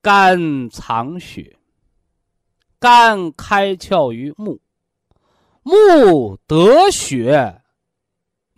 [0.00, 1.56] 肝藏血，
[2.78, 4.60] 肝开窍于目，
[5.62, 7.62] 目得血。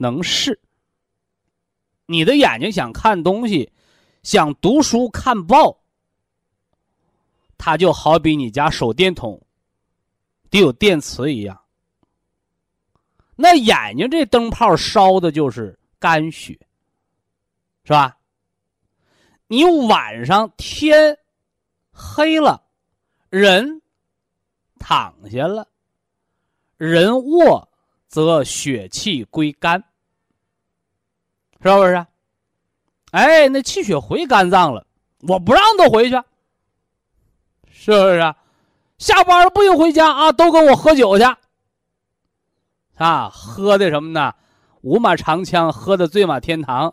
[0.01, 0.61] 能视，
[2.07, 3.73] 你的眼睛想看东西，
[4.23, 5.81] 想读书看报，
[7.57, 9.43] 它就好比你家手电筒
[10.51, 11.61] 得有电磁一样。
[13.37, 16.59] 那眼睛这灯泡烧的就是肝血，
[17.85, 18.17] 是吧？
[19.47, 21.17] 你晚上天
[21.93, 22.63] 黑了，
[23.31, 23.81] 人
[24.79, 25.69] 躺下了，
[26.77, 27.69] 人卧
[28.09, 29.83] 则血气归肝。
[31.63, 32.07] 是不是？
[33.11, 34.87] 哎，那气血回肝脏了，
[35.21, 36.17] 我不让他回去，
[37.71, 38.35] 是不是？
[38.99, 41.25] 下班了不许回家啊，都跟我喝酒去。
[42.97, 44.35] 啊，喝的什么呢？
[44.83, 46.93] 五马长枪，喝的醉马天堂。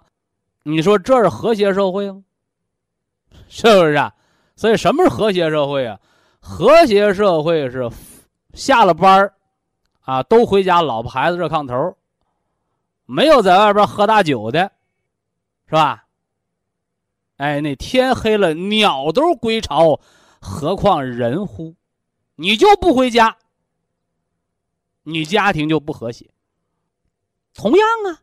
[0.64, 2.24] 你说这是和谐社会吗？
[3.50, 4.14] 是不是啊？
[4.56, 6.00] 所以什么是和谐社会啊？
[6.40, 7.90] 和谐社会是
[8.54, 9.32] 下了班
[10.02, 11.98] 啊，都回家，老婆孩子热炕头。
[13.08, 14.72] 没有在外边喝大酒的，
[15.68, 16.06] 是吧？
[17.38, 20.00] 哎，那天黑了，鸟都归巢，
[20.40, 21.76] 何况人乎？
[22.36, 23.38] 你就不回家，
[25.04, 26.30] 你家庭就不和谐。
[27.54, 28.22] 同样啊，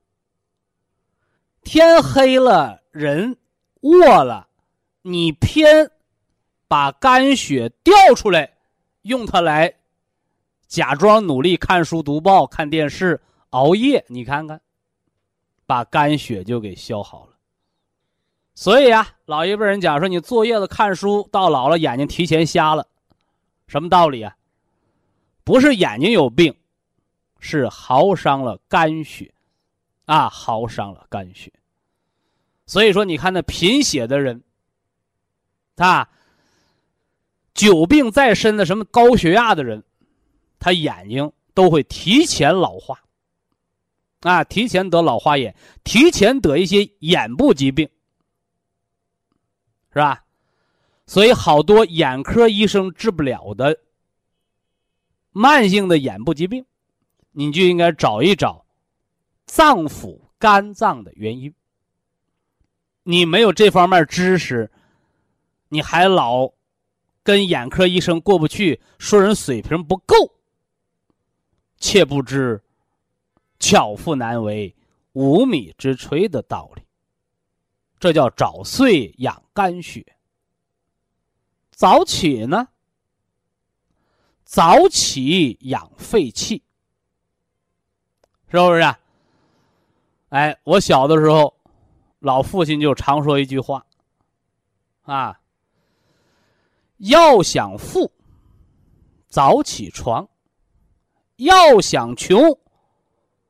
[1.62, 3.36] 天黑了，人
[3.80, 4.48] 卧了，
[5.02, 5.90] 你偏
[6.68, 8.58] 把肝血调出来，
[9.02, 9.74] 用它来
[10.66, 14.60] 假装努力看书、读报、看电视、熬夜，你看看。
[15.64, 17.32] 把肝血就给消耗了，
[18.54, 22.86] 所以啊，老一辈人讲说，你坐月子看书，到老了眼睛提前瞎了，
[23.66, 24.36] 什么道理啊？
[25.44, 26.54] 不是眼睛有病，
[27.40, 29.32] 是耗伤了肝血，
[30.04, 31.52] 啊，耗伤了肝血。
[32.66, 34.42] 所以说，你看那贫血的人，
[35.76, 36.08] 啊，
[37.54, 39.82] 久病在身的什么高血压的人，
[40.58, 43.02] 他眼睛都会提前老化，
[44.20, 47.88] 啊，提前得老花眼，提前得一些眼部疾病。
[49.92, 50.24] 是吧？
[51.06, 53.78] 所以好多眼科医生治不了的
[55.30, 56.64] 慢性的眼部疾病，
[57.32, 58.64] 你就应该找一找
[59.46, 61.54] 脏腑肝脏的原因。
[63.02, 64.70] 你没有这方面知识，
[65.68, 66.52] 你还老
[67.22, 70.14] 跟眼科医生过不去，说人水平不够，
[71.78, 72.62] 切不知
[73.58, 74.74] 巧妇难为
[75.12, 76.82] 无米之炊的道理。
[77.98, 80.04] 这叫早睡养肝血。
[81.82, 82.68] 早起呢？
[84.44, 86.62] 早起养肺气，
[88.46, 88.80] 是不是？
[88.82, 89.00] 啊？
[90.28, 91.52] 哎，我小的时候，
[92.20, 93.84] 老父亲就常说一句话：
[95.02, 95.40] 啊，
[96.98, 98.12] 要想富，
[99.26, 100.28] 早起床；
[101.34, 102.60] 要想穷，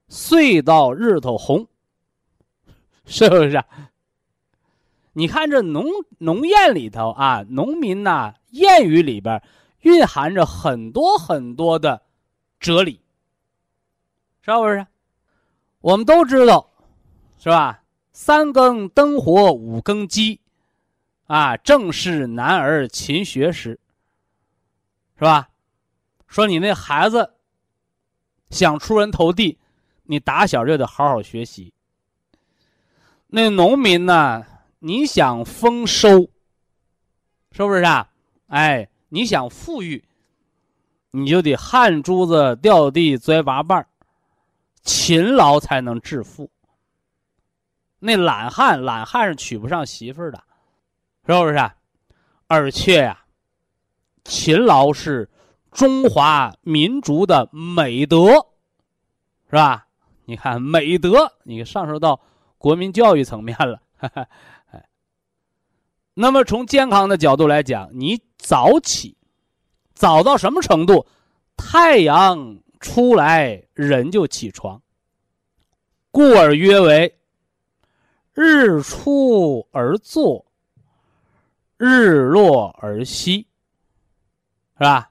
[0.08, 1.68] 睡到日头红。
[3.04, 3.62] 是不是？
[5.14, 5.86] 你看这农
[6.18, 9.42] 农谚里头啊，农民呐谚语里边
[9.80, 12.02] 蕴含着很多很多的
[12.58, 13.00] 哲理，
[14.40, 14.86] 是不是？
[15.80, 16.70] 我们都知道，
[17.38, 17.82] 是吧？
[18.12, 20.40] 三更灯火五更鸡，
[21.26, 23.78] 啊，正是男儿勤学时，
[25.18, 25.48] 是吧？
[26.26, 27.34] 说你那孩子
[28.48, 29.58] 想出人头地，
[30.04, 31.74] 你打小就得好好学习。
[33.26, 34.46] 那农民呢？
[34.84, 36.28] 你想丰收，
[37.52, 38.10] 是不是啊？
[38.48, 40.02] 哎，你想富裕，
[41.12, 43.86] 你就得汗珠子掉地栽八瓣儿
[44.82, 46.50] 勤劳才能致富。
[48.00, 50.42] 那懒汉，懒汉是娶不上媳妇儿的，
[51.28, 51.54] 是不是？
[51.54, 51.76] 啊
[52.48, 53.24] 而且呀，
[54.24, 55.30] 勤劳是
[55.70, 58.32] 中华民族的美德，
[59.48, 59.86] 是吧？
[60.24, 62.20] 你看美德，你上升到
[62.58, 63.80] 国民教育层面了。
[66.14, 69.16] 那么，从健康的角度来讲，你早起，
[69.94, 71.06] 早到什么程度？
[71.56, 74.82] 太阳出来，人就起床。
[76.10, 77.18] 故而曰为：
[78.34, 80.44] 日出而作，
[81.78, 83.46] 日落而息，
[84.74, 85.10] 是吧？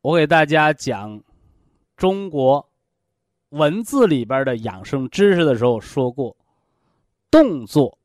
[0.00, 1.20] 我给大家讲
[1.96, 2.68] 中国
[3.48, 6.36] 文字里边的养生知识的时候说过，
[7.28, 7.98] 动作，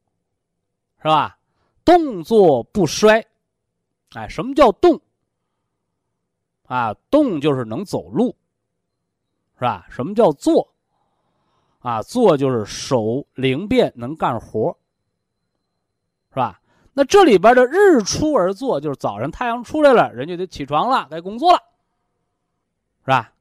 [0.97, 1.37] 是吧？
[1.83, 3.25] 动作不衰，
[4.11, 4.99] 哎，什么叫动？
[6.63, 8.35] 啊，动就是能走路，
[9.55, 9.85] 是吧？
[9.89, 10.73] 什么叫坐？
[11.79, 14.77] 啊，坐就是手灵便，能干活，
[16.29, 16.61] 是吧？
[16.93, 21.59] 那这里边的日出而作，就是早上太阳出来了，人就得起床了，该工作了，
[23.01, 23.33] 是吧？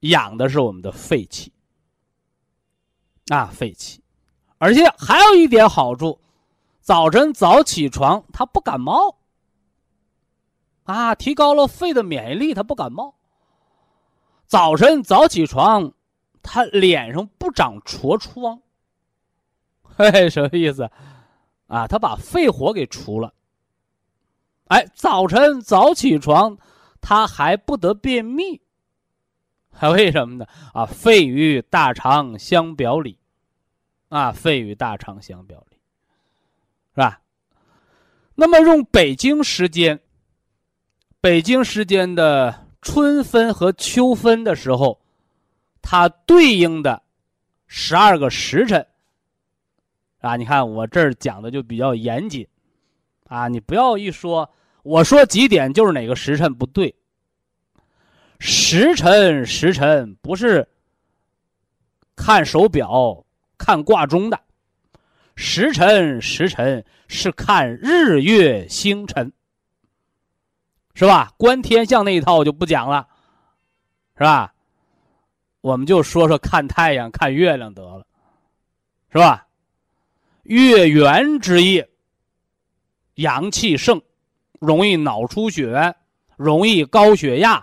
[0.00, 1.52] 养的是我们的肺气，
[3.28, 4.02] 啊，肺气，
[4.58, 6.20] 而且还有一点好处。
[6.82, 9.18] 早晨早起床，他不感冒，
[10.82, 13.14] 啊，提高了肺的免疫力，他不感冒。
[14.46, 15.92] 早晨早起床，
[16.42, 18.60] 他脸上不长痤疮，
[19.96, 20.90] 嘿，什么意思？
[21.68, 23.32] 啊，他把肺火给除了。
[24.66, 26.58] 哎，早晨早起床，
[27.00, 28.60] 他还不得便秘，
[29.70, 30.46] 还 为什么呢？
[30.74, 33.20] 啊，肺与大肠相表里，
[34.08, 35.71] 啊，肺与大肠相表里。
[36.94, 37.20] 是吧？
[38.34, 40.00] 那么用北京时间，
[41.20, 45.00] 北京时间的春分和秋分的时候，
[45.80, 47.02] 它对应的
[47.66, 48.86] 十二个时辰
[50.20, 52.46] 啊，你看我这儿讲的就比较严谨
[53.28, 54.50] 啊，你不要一说
[54.82, 56.94] 我说几点就是哪个时辰不对，
[58.38, 60.68] 时辰时辰不是
[62.16, 63.24] 看手表
[63.56, 64.40] 看挂钟的。
[65.34, 69.32] 时辰时辰是看日月星辰，
[70.94, 71.32] 是吧？
[71.36, 73.08] 观天象那一套我就不讲了，
[74.16, 74.54] 是吧？
[75.60, 78.06] 我们就说说看太阳、看月亮得了，
[79.10, 79.46] 是吧？
[80.42, 81.88] 月圆之夜，
[83.14, 84.02] 阳气盛，
[84.60, 85.94] 容易脑出血，
[86.36, 87.62] 容易高血压，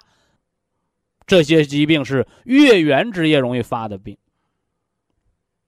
[1.28, 4.18] 这些疾病是月圆之夜容易发的病。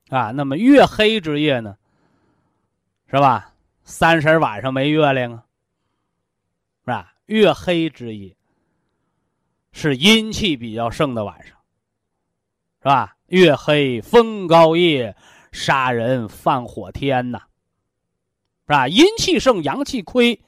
[0.10, 1.78] 啊，那么月黑之夜呢？
[3.12, 3.54] 是吧？
[3.84, 5.44] 三十晚上没月亮啊，
[6.80, 7.14] 是吧？
[7.26, 8.38] 月黑之夜
[9.74, 11.58] 是阴气比较盛的晚上，
[12.80, 13.18] 是吧？
[13.28, 15.14] 月黑风高夜，
[15.52, 17.42] 杀人放火天呐，
[18.66, 18.88] 是吧？
[18.88, 20.42] 阴气盛，阳气亏，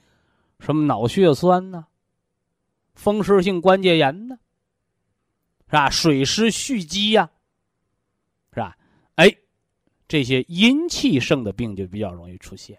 [0.58, 1.86] 什么脑血栓呢？
[2.94, 4.38] 风湿性关节炎呢？
[5.66, 5.90] 是吧？
[5.90, 7.30] 水湿蓄积呀，
[10.06, 12.78] 这些阴气盛的病就比较容易出现。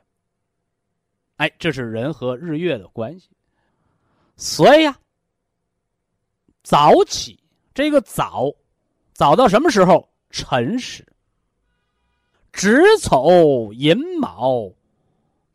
[1.37, 3.29] 哎，这是人和日月的关系。
[4.37, 4.99] 所以呀，
[6.63, 7.39] 早起
[7.73, 8.53] 这个早，
[9.13, 10.09] 早到什么时候？
[10.29, 11.05] 辰时。
[12.51, 14.73] 子丑寅卯，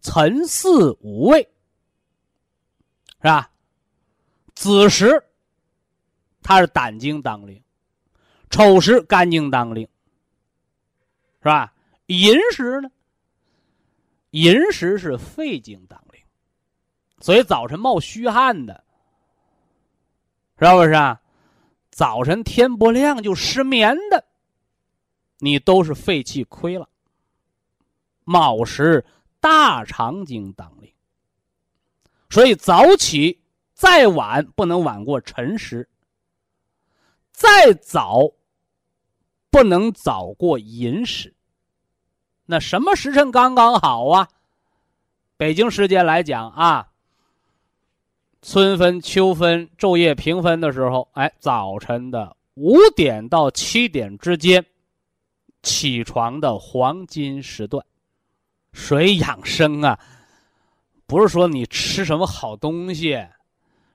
[0.03, 3.51] 辰巳午未，是吧？
[4.55, 5.23] 子时，
[6.43, 7.59] 它是胆经当令；
[8.51, 9.89] 丑时，肝经当令，
[11.43, 11.73] 是吧？
[12.07, 12.91] 寅时呢？
[14.31, 16.23] 寅时是肺经当令，
[17.21, 18.85] 所以早晨冒虚汗的，
[20.59, 21.21] 是不是啊？
[21.91, 24.25] 早晨天不亮就失眠的，
[25.39, 26.89] 你都是肺气亏了。
[28.25, 29.05] 卯时
[29.41, 30.93] 大肠经当令，
[32.29, 33.43] 所以早起
[33.75, 35.89] 再晚不能晚过辰时，
[37.33, 38.31] 再早
[39.51, 41.35] 不能早过寅时。
[42.47, 44.29] 那什么时辰刚刚好啊？
[45.37, 46.89] 北京时间来讲啊，
[48.43, 54.65] 春分、秋分、昼夜平分的时候，哎，早晨的五点到七点之间，
[55.63, 57.85] 起床的黄金时段。
[58.73, 59.99] 水养生啊，
[61.07, 63.13] 不是说你吃什么好东西，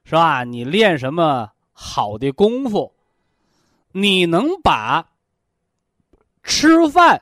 [0.04, 0.44] 是吧？
[0.44, 2.94] 你练什么好的功夫，
[3.92, 5.08] 你能把
[6.46, 7.22] 吃饭。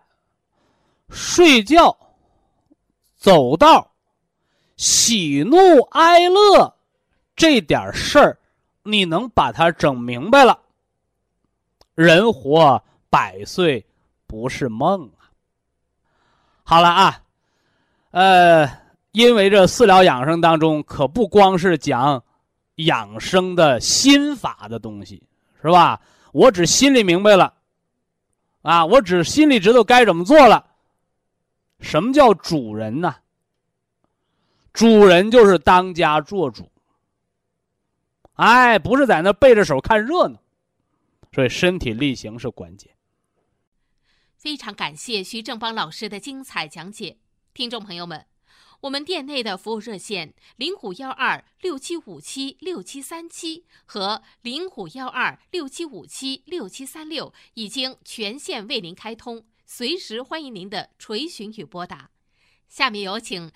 [1.10, 1.96] 睡觉、
[3.16, 3.92] 走道、
[4.78, 6.76] 喜怒哀乐
[7.36, 8.38] 这点事儿，
[8.82, 10.60] 你能把它整明白了，
[11.94, 13.86] 人活百岁
[14.26, 15.30] 不是梦啊！
[16.64, 17.22] 好了啊，
[18.10, 18.68] 呃，
[19.12, 22.24] 因为这四疗养生当中可不光是讲
[22.76, 25.22] 养生的心法的东西，
[25.62, 26.02] 是吧？
[26.32, 27.54] 我只心里明白了，
[28.64, 30.72] 啊，我只心里知道该怎么做了。
[31.80, 33.16] 什么叫主人呢？
[34.74, 36.72] 主人就是当家做主，
[38.34, 40.40] 哎，不是在那背着手看热闹，
[41.32, 42.90] 所以身体力行是关键。
[44.36, 47.18] 非常感谢徐正邦老师的精彩讲解，
[47.54, 48.26] 听众朋友们，
[48.84, 59.46] 我们店内的服务热线零五幺二六七五七六七三七和零五幺二六七五七六七三六已经全线为您开通。
[59.66, 62.10] 随时欢迎您的垂询与拨打。
[62.68, 63.50] 下面有请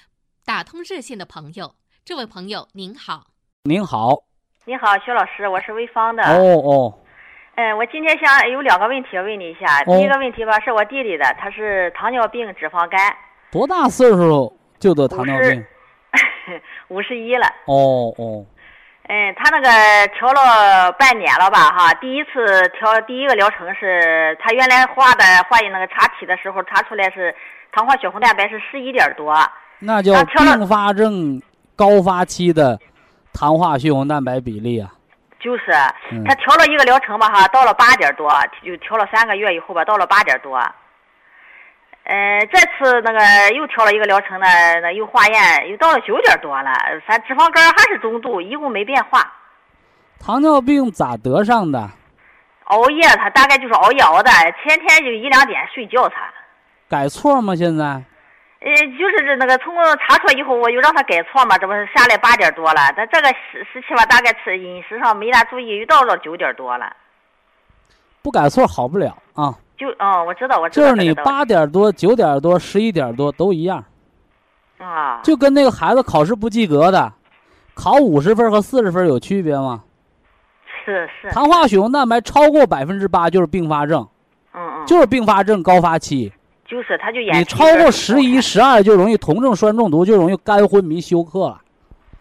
[0.45, 1.75] 打通热线的朋友。
[2.05, 3.28] 这位朋友您好，
[3.63, 4.23] 您好，
[4.63, 6.23] 您好，徐老师，我是潍坊的。
[6.23, 6.99] 哦哦，
[7.55, 9.84] 嗯，我今天想有两个问题要问你一下。
[9.84, 13.13] 第一个问题吧，是我弟弟的，他是糖尿病、脂肪肝。
[13.51, 15.65] 多大岁数就得糖尿病？
[16.89, 17.47] 五十一了。
[17.65, 18.45] 哦哦。
[19.09, 21.69] 嗯，他那个调了半年了吧？
[21.69, 27.34] 哈，第一次调第一个疗程是他原来化的化验那个查体的时候查出来是
[27.71, 29.34] 糖化血红蛋白是十一点多，
[29.80, 31.41] 那叫并发症
[31.73, 32.78] 高发期的
[33.34, 34.91] 糖化血红蛋白比例啊。
[35.39, 35.71] 就是，
[36.25, 37.30] 他调了一个疗程吧？
[37.30, 38.30] 哈，到了八点多，
[38.61, 40.59] 就调了三个月以后吧，到了八点多。
[42.08, 43.20] 呃，这次那个
[43.53, 44.47] 又调了一个疗程呢，
[44.82, 46.72] 那又化验又到了九点多了，
[47.05, 49.30] 反脂肪肝还是中度，一共没变化。
[50.18, 51.89] 糖尿病咋得上的？
[52.64, 54.32] 熬夜，他大概就是熬夜熬的，
[54.64, 56.08] 天天就一两点睡觉。
[56.08, 56.16] 他
[56.88, 57.53] 改错吗？
[57.53, 57.84] 现在？
[57.84, 62.93] 呃，就是这那个从查出来以后，我又让他改错嘛，这不是下来八点多了。
[62.95, 66.95] 他这个时时期吧，大概吃饮食上没大注意，又到了九点多了。
[68.22, 69.53] 不改错好不了啊。
[69.78, 70.88] 就哦，我知道，我知道。
[70.89, 73.84] 就是你八点多、九点多、十一点多都一样，
[74.80, 77.13] 啊，就跟那个孩子考试不及格的，
[77.75, 79.84] 考五十分和四十分有区别吗？
[80.84, 81.30] 是是。
[81.30, 84.07] 糖化血红蛋白超过百分之八就是并发症，
[84.53, 86.32] 嗯嗯，就是并发症高发期。
[86.65, 91.61] 就是他就你超过十一、十二就容易酮症酸中毒，就容易肝昏迷休克了，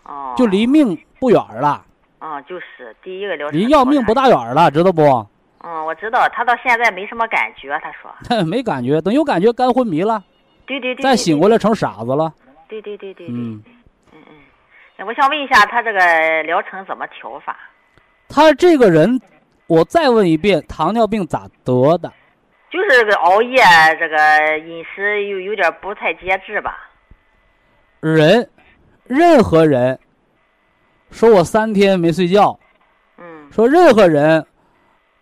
[0.05, 1.83] 哦，就离命不远了。
[2.19, 3.59] 啊，就是第一个疗程。
[3.59, 5.27] 离要命不大远了，知道不？
[5.67, 7.77] 嗯，我知道，他到现在没什么感觉。
[7.83, 10.23] 他说 没感觉，等有感觉，肝昏迷了。
[10.65, 11.03] 对对对。
[11.03, 12.33] 再醒过来成傻子了。
[12.69, 13.27] 对对对对。
[13.29, 13.61] 嗯
[14.13, 14.23] 嗯
[14.99, 17.57] 嗯，我想问一下，他这个疗程怎么调法？
[18.29, 19.21] 他这个人，
[19.67, 22.13] 我再问一遍，糖尿病咋得的？
[22.71, 23.63] 就是个熬夜，
[23.99, 26.91] 这个饮食又有点不太节制吧。
[28.01, 28.49] 人，
[29.05, 29.99] 任何人
[31.11, 32.59] 说我三天没睡觉，
[33.19, 34.45] 嗯说任何人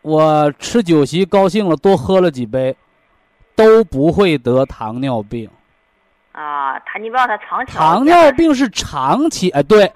[0.05, 2.77] 我吃酒席高兴了多喝了几杯，
[3.57, 5.49] 都不会得糖尿病。
[6.33, 9.91] 啊，他你别让他长期糖尿病是长期，哎，对，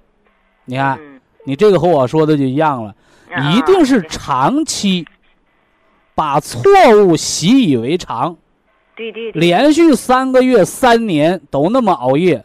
[0.65, 1.21] 你看嗯。
[1.45, 2.95] 你这个和我说的就一样了，
[3.31, 5.07] 嗯一定是长期
[6.15, 6.63] 把错
[7.05, 8.35] 误习以为常，
[8.97, 12.43] 对对对，连续三个月、三年都那么熬夜，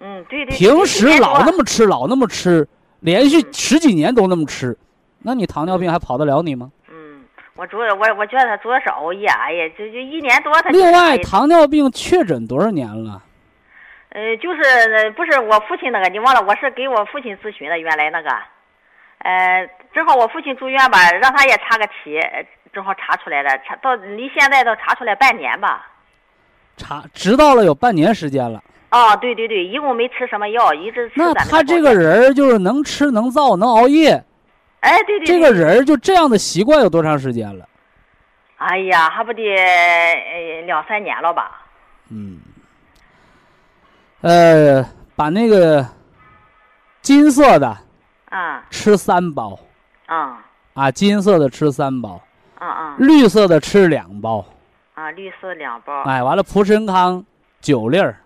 [0.00, 2.66] 嗯对对，平时老那么么吃，老那么吃，
[3.00, 3.52] 连续嗯。
[3.52, 4.76] 十几年都那么吃，
[5.18, 6.70] 那你糖尿病还跑得了你吗？
[7.54, 13.22] 嗯，我主要我我觉得他主要是熬夜，哎呀，就就一年多他另外，哎糖尿病确诊多少年了？
[14.10, 18.30] 呃，就是呃不是我父亲那个，你忘了，我是给我父亲咨询的，原来那个，
[19.18, 25.86] 呃，正好我父亲住院吧，让他也查个体，呃正好查出来了，查到离现在都查出来半年吧。
[26.76, 28.62] 查知道了有半年时间了。
[28.90, 34.22] 哦，对对对，一共没吃什么药，一直吃那他这个人就是能吃能造能熬夜，
[34.82, 37.68] 哎，对对，这个人儿就这样的习惯有多长时间了？
[38.56, 41.62] 哎呀，还不得呃两三年了吧？
[42.10, 42.40] 嗯，
[44.22, 44.84] 呃，
[45.16, 45.86] 把那个
[47.00, 47.76] 金色的
[48.28, 49.58] 啊吃三包
[50.06, 52.20] 啊啊，金色的吃三包，
[52.58, 54.44] 啊啊绿色的吃两包，
[54.94, 57.24] 啊，绿色两包，哎，完了蒲参康
[57.60, 58.16] 九粒儿，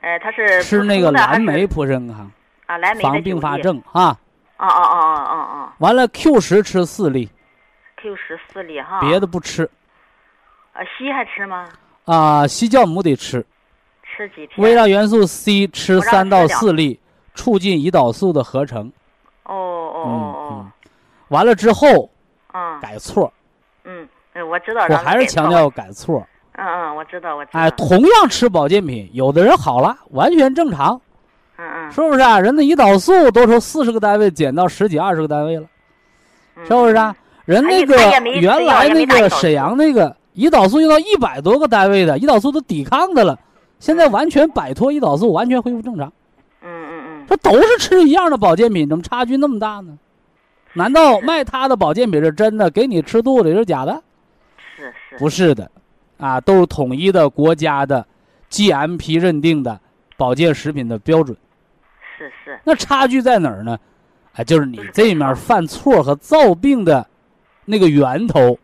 [0.00, 2.30] 哎，他是吃那个蓝莓蒲参康，
[2.66, 3.58] 啊，蓝莓防并发。
[3.58, 4.16] 症啊。
[4.56, 7.28] 啊啊啊啊啊啊完了 Q 十吃四粒
[7.96, 9.00] ，！Q 十四粒哈。
[9.00, 9.68] 别的不吃
[10.72, 11.68] 呃，硒还吃吗？
[12.04, 12.42] 啊。
[12.46, 13.44] 硒酵母得吃，
[14.02, 14.64] 吃几天？
[14.64, 16.98] 微量元素 C 吃三到四粒，
[17.34, 18.90] 促进胰岛素的合成。
[19.44, 20.66] 哦哦哦
[21.28, 22.08] 完了之后哦，
[22.54, 23.32] 嗯改错，
[23.84, 24.86] 嗯嗯，我知道。
[24.88, 25.68] 我还是强调。
[25.68, 26.26] 改错。
[26.52, 27.60] 嗯嗯，我知道，我知道。
[27.60, 30.98] 哎，同样吃保健品，有的人好了，完全正常，
[31.58, 32.38] 嗯嗯，是不是啊？
[32.38, 35.66] 人的胰岛素都从四十个单位减到十几、二十个单位了，
[36.56, 37.14] 嗯是不是啊？
[37.44, 37.96] 人那个
[38.40, 43.38] 原来那个沈阳那个胰岛素用到一百多个单位的，胰岛素都抵抗的了，
[43.78, 46.12] 现在完全摆脱胰岛素，完全恢复正常。
[46.62, 49.96] 嗯嗯嗯，这都是吃一样的保健品，怎么差距那么大呢？
[50.72, 54.02] 难道卖他的保健品是真的，给你吃肚子里是假的？
[54.76, 55.16] 是是。
[55.16, 55.70] 不是的，
[56.18, 58.04] 啊，都是统一的国家的
[58.50, 59.80] GMP 认定的
[60.16, 61.34] 保健食品的标准。
[62.16, 62.58] 是是。
[62.64, 63.78] 那差距在哪儿呢？
[64.34, 67.06] 哎，就是你这面犯错和造病的
[67.64, 68.58] 那个源头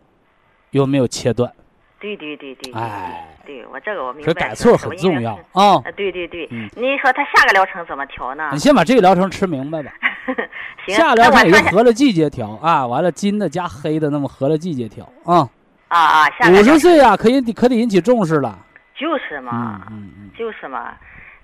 [0.70, 1.50] 有没有切断？
[1.98, 2.72] 对对对对。
[2.74, 4.30] 哎，对我这个我明白。
[4.30, 5.32] 以改错很重要。
[5.53, 5.76] 啊。
[5.76, 8.59] 啊，对对对嗯，你说他下个疗程怎么调呢你？
[8.59, 9.90] 先把这个疗程吃明白吧。
[10.84, 15.48] 行，下疗程也就合了季节调啊，完了金的加黑的，那么合了季节调啊。
[15.88, 18.59] 啊啊，下五十岁啊，可以可得引起重视了。
[18.94, 20.30] 就是嗯嘛，嗯嗯。
[20.36, 20.92] 就是嘛。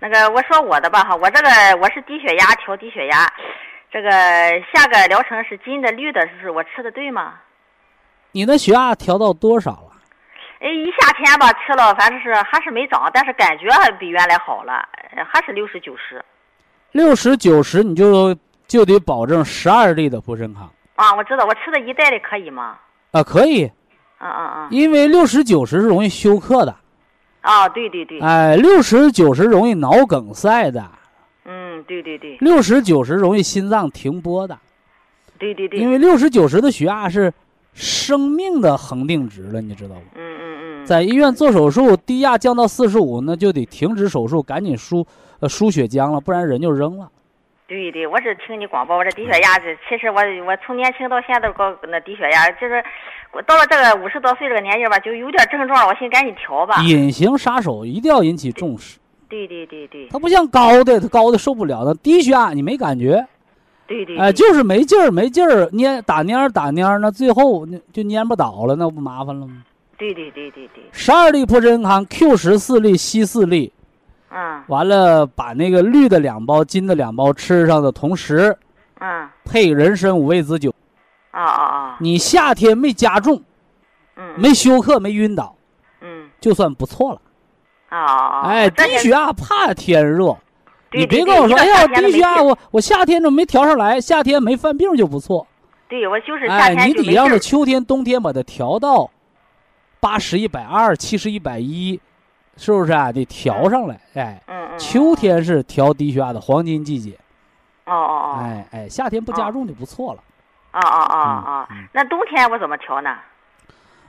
[0.01, 1.49] 那个我说我的吧哈，我这个
[1.81, 3.27] 我是低血压调低血压，
[3.91, 4.11] 这个
[4.73, 7.35] 下个疗程是金的绿的，是我吃的对吗？
[8.33, 9.93] 你的血压调到多少了？
[10.61, 16.25] 哎，一夏天吧吃了，反正是还是没涨，但是感觉还比原来好了，呃还是六十九十。
[16.93, 18.35] 六十九十，你就
[18.67, 22.79] 就得保证十二粒的普参康啊，我知道，我吃的一袋的可以吗？
[23.11, 23.65] 啊，可以，
[24.21, 24.69] 嗯嗯嗯。
[24.71, 26.75] 因为六十九十是容易休克的，
[27.49, 30.85] 啊，对对对，哎，六十九十容易脑梗塞的，
[31.47, 34.59] 嗯，对对对，六十九十容易心脏停播的，
[35.39, 37.33] 对对对，因为六十九十的血压是
[37.73, 40.21] 生命的恒定值了，你知道不？
[40.21, 45.07] 嗯嗯嗯，在医院做手术，低压降到四十五，那就得停止手术，赶紧输
[45.41, 47.09] 呃输血浆了，不然人就扔了。
[47.69, 52.83] 对对，我是听你广播，我这低血压是，其实我我从年轻到现在都高那低血压，就是
[53.31, 56.83] 我到了这个五十多岁这个年纪吧，就有点症状了，我寻思赶紧调吧。
[56.85, 58.99] 隐形杀手一定要引起重视，
[59.29, 60.09] 对对对对。
[60.09, 63.23] 它不像高的，它高的受不了的，低血压你没感觉，
[63.87, 64.33] 对对，哎，对。
[64.33, 69.63] 就是没劲儿，没劲儿，蔫打蔫儿打蔫儿，那最后那就蔫不倒了，那不麻烦了吗？
[69.99, 73.71] 对对对对对，十二粒破针康，Q 十四粒，硒四粒，
[74.31, 78.57] 嗯完了把那个绿的两包、金的两包吃上的同时，
[79.01, 80.75] 嗯，配人参五味子酒。
[81.31, 83.43] 啊啊啊，你夏天没加重，
[84.17, 85.55] 嗯没休克，没晕倒，
[86.01, 87.21] 嗯就算不错了。
[87.91, 90.37] 啊啊，哎，低血压怕天热，
[90.93, 94.01] 你别跟我说，哎呀，低血压我我夏天怎么没调上来？
[94.01, 95.47] 夏天没犯病就不错。
[95.89, 99.11] 对我就是夏哎，天你得让它就没劲儿秋天、冬天把它调到
[100.01, 101.99] 八十、一百二、七十、一百一，
[102.59, 103.11] 是不是啊？
[103.11, 107.17] 得调上来哎嗯嗯秋天是调低血压的黄金季节。
[107.87, 108.41] 哦哦哦。
[108.43, 110.21] 哎哎夏天不加重就不错了。
[110.73, 113.17] 哦哦哦哦那冬天我怎么调呢？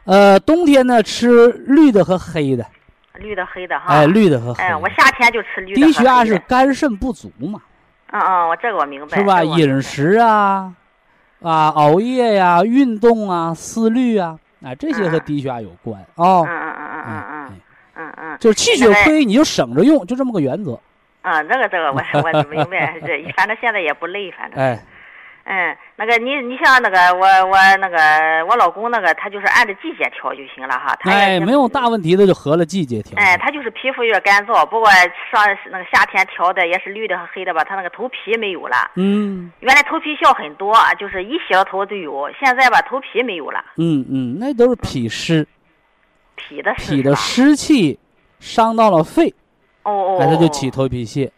[0.03, 2.65] 呃冬天呢吃绿的和黑的。
[3.13, 3.85] 绿的黑的哈。
[3.87, 4.67] 哎绿的和黑。
[4.67, 7.61] 的我夏天就吃绿的低血压是肝肾不足嘛。
[8.11, 9.43] 嗯嗯我这个我明白是吧？
[9.43, 10.73] 饮食啊
[11.41, 16.43] 啊熬夜呀运动啊思虑啊啊这些和低血压有关哦。
[16.47, 17.28] 嗯嗯嗯嗯嗯。
[18.39, 20.79] 就是气血亏，你就省着用，就这么个原则。
[21.21, 24.59] 啊，那个这个我我明白，这反正现在也不累，反正。
[24.59, 24.79] 哎。
[25.51, 30.95] 嗯，那个你你像那个我我那个我老公那个他就是按着季节调就行了哈。
[31.05, 33.17] 哎，没有大问题的就合了季节调。
[33.17, 38.91] 哎，他就是皮肤有点干燥，不过上那个夏天调的也是绿的和黑的吧，他那个头皮没有了。
[38.93, 39.51] 嗯。
[39.61, 43.59] 原来头皮屑很多，就是一洗了头就有，现在吧头皮没有了。
[43.77, 45.47] 嗯嗯，那都是脾湿。
[46.35, 47.97] 脾的脾的湿气
[48.39, 49.33] 伤到了肺。
[49.83, 50.17] 哦哦。
[50.19, 51.31] 哎，他就起头皮屑。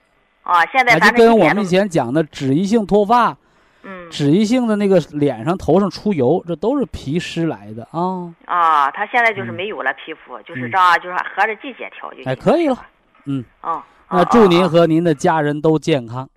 [0.43, 3.37] 啊，现在就跟我们以前讲的脂溢性脱发。
[3.83, 8.31] 嗯，脂溢性的那个脸上、头上出油，这都是皮湿来的啊。
[8.45, 12.23] 啊，他现在就是没有了皮肤，就是这样，就是合着季节调就。
[12.25, 12.85] 哎，可以了。
[13.25, 13.43] 嗯。
[13.61, 13.81] 哦。
[14.09, 16.29] 那祝您和您的家人都健康。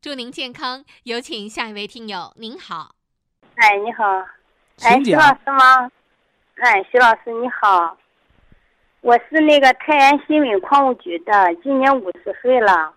[0.00, 0.84] 祝您健康。
[1.04, 2.94] 有请下一位听友，您好。
[3.56, 4.04] 哎，你好。
[4.82, 5.90] 哎，徐老师吗？
[6.56, 7.96] 哎，徐老师你好。
[9.04, 12.90] 我是那个泰安新闻矿务局的，今年五十岁了。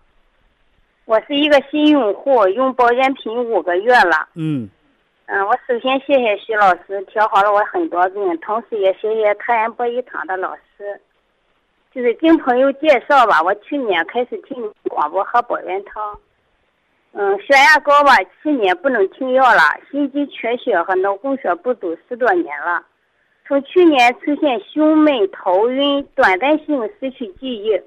[1.04, 4.26] 我是一个新用户，用保健品五个月了。
[4.34, 4.66] 嗯，
[5.26, 10.98] 嗯，我首先谢谢徐老师调好了我很多病，同时也谢谢泰安博医堂的老师。
[11.92, 16.18] 就是经朋友介绍吧，我去年开始听广播喝保元汤。
[17.12, 22.82] 嗯，血压高吧，去年不能停药了，心肌缺血和脑供血不足十多年了。
[23.48, 27.80] 从去年出现胸闷、头晕、短暂性失去记忆。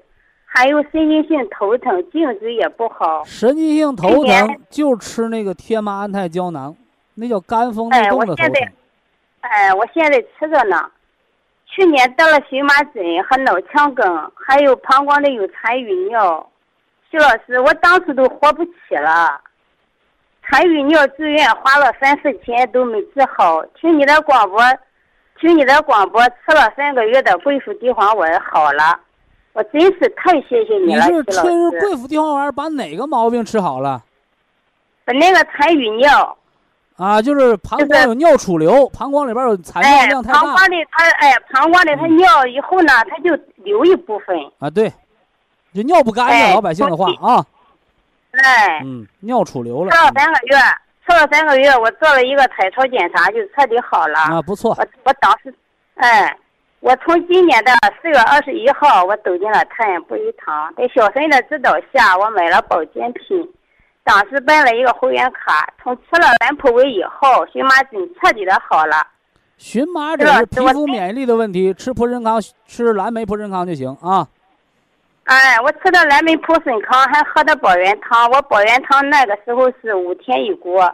[0.54, 3.24] 还有神经性头疼，颈椎也不好。
[3.24, 6.76] 神经性头疼就吃那个天麻安泰胶囊，
[7.14, 8.52] 那叫肝风内动的头疼。
[9.40, 10.90] 哎，我现在吃着呢。
[11.64, 16.46] 去年得了荨麻疹和脑腔梗，还有膀胱里有残余尿。
[17.10, 19.40] 徐老师，我当时都活不起了。
[20.44, 24.60] 残余尿住院花了三四千都没治好，听你的广播，
[25.42, 28.98] 听你的广播吃了三个月的桂附地黄丸好了。
[29.54, 31.42] 我真是太谢谢你了，你是吃
[31.80, 34.00] 桂附地黄丸把哪个毛病吃好了？
[35.04, 36.38] 把那个残余尿。
[36.96, 40.42] 啊，就是膀胱有尿储留，膀胱里边有残尿量太大。
[40.42, 44.36] 膀胱里它哎，膀胱里它尿以后呢，它就留一部分。
[44.60, 44.92] 啊，对，
[45.74, 47.44] 就尿不干净，老百姓的话啊。
[48.30, 48.80] 哎。
[48.84, 49.90] 嗯，尿储留了。
[49.90, 50.56] 吃了三个月，
[51.12, 54.18] 吃了三个月，我做了一个彩超检查，就彻底好了。
[54.18, 54.74] 啊，不错。
[54.78, 55.54] 我我当时，
[55.96, 56.36] 哎。
[56.80, 57.70] 我从今年的
[58.02, 63.48] 四月二十一号，我走进了太阳博医堂，在小孙的指导下，我买了保健品，
[64.02, 65.72] 当时办了一个会员卡。
[65.80, 68.96] 从吃了蓝普维以后，荨麻疹彻底的好了。
[69.58, 74.26] 荨麻疹是皮肤免疫力的问题，吃普参康，吃蓝莓普参康就行啊。
[75.22, 78.28] 哎，我吃的蓝莓普参康，还喝的保元汤。
[78.32, 80.92] 我保元汤那个时候是五天一锅。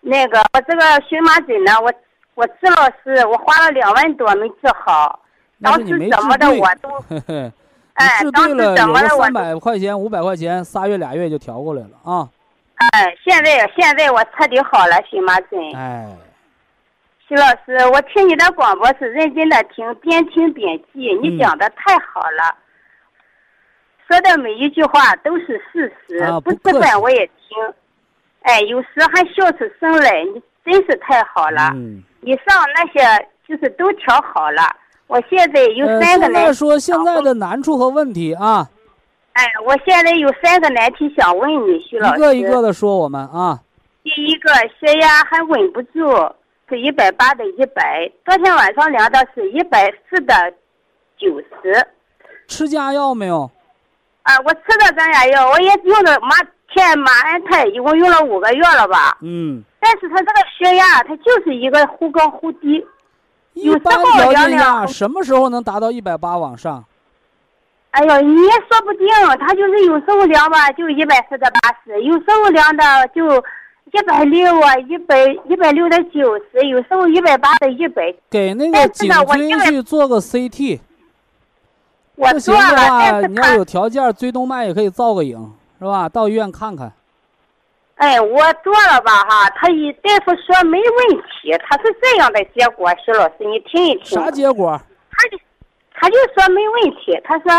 [0.00, 1.92] 那个我这个荨麻疹呢，我。
[2.36, 5.20] 我治了是，我花了两万多没治好，
[5.60, 6.88] 当时怎么的我都，
[7.92, 12.26] 哎，当时怎么的我三百块钱五百块钱，仨月俩月就调过来了啊。
[12.76, 15.60] 哎，现在现在我彻底好了荨麻疹。
[15.74, 16.08] 哎，
[17.28, 22.56] 徐老师，我听你的广播是认真的听，边听边记，你讲的太好了，
[24.08, 27.74] 说的每一句话都是事实，不不管我也听，
[28.42, 31.70] 哎，有时还笑出声来，你真是太好了。
[31.74, 32.02] 嗯。
[32.22, 34.62] 以上那些就是都调好了，
[35.06, 36.34] 我现在有三个难。
[36.34, 38.68] 现在说现在的难处和问题啊。
[39.32, 42.18] 哎，我现在有三个难题想问你，徐老师。
[42.18, 43.58] 一个一个的说，我们啊。
[44.02, 46.34] 第一个，血压还稳不住，
[46.68, 50.34] 是一百八的一百，昨天晚上量的是一百四的
[51.16, 51.86] 九十。
[52.48, 53.50] 吃降压药没有？
[54.22, 56.36] 啊，我吃的降压药，我也用的马
[56.72, 59.16] 天马安泰，一共用了五个月了吧？
[59.20, 59.62] 嗯。
[59.78, 62.84] 但是他这个血压，他就是一个忽高忽低。
[63.54, 66.84] 一般条件下，什么时候能达到一百八往上？
[67.90, 69.08] 哎呦，你也说不定，
[69.40, 73.36] 他就是有时候量吧，就一百四到八十，有时候量的就
[73.90, 78.14] 一百六啊，一百一百六到九十，有时候一百八到一百。
[78.30, 80.78] 给那个颈椎去做个 CT。
[82.14, 86.08] 我做了，你要有条件，椎动脉也可以造个影，是吧？
[86.08, 86.92] 到医院看看。
[87.96, 94.04] 哎，我做了吧哈，他一大夫说没问题，他是这样的结果，徐老师你听一听。
[94.04, 94.80] 啥结果？
[95.10, 95.38] 他就
[95.94, 97.52] 他就说没问题，他说，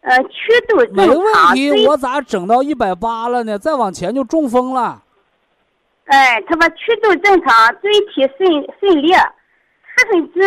[0.00, 1.06] 呃，曲度正常。
[1.06, 3.58] 没问题，我咋整到一百八了呢？
[3.58, 5.02] 再往前就中风了。
[6.06, 8.50] 哎，他说曲度正常，椎体顺
[8.80, 9.16] 顺裂，
[9.96, 10.40] 四分之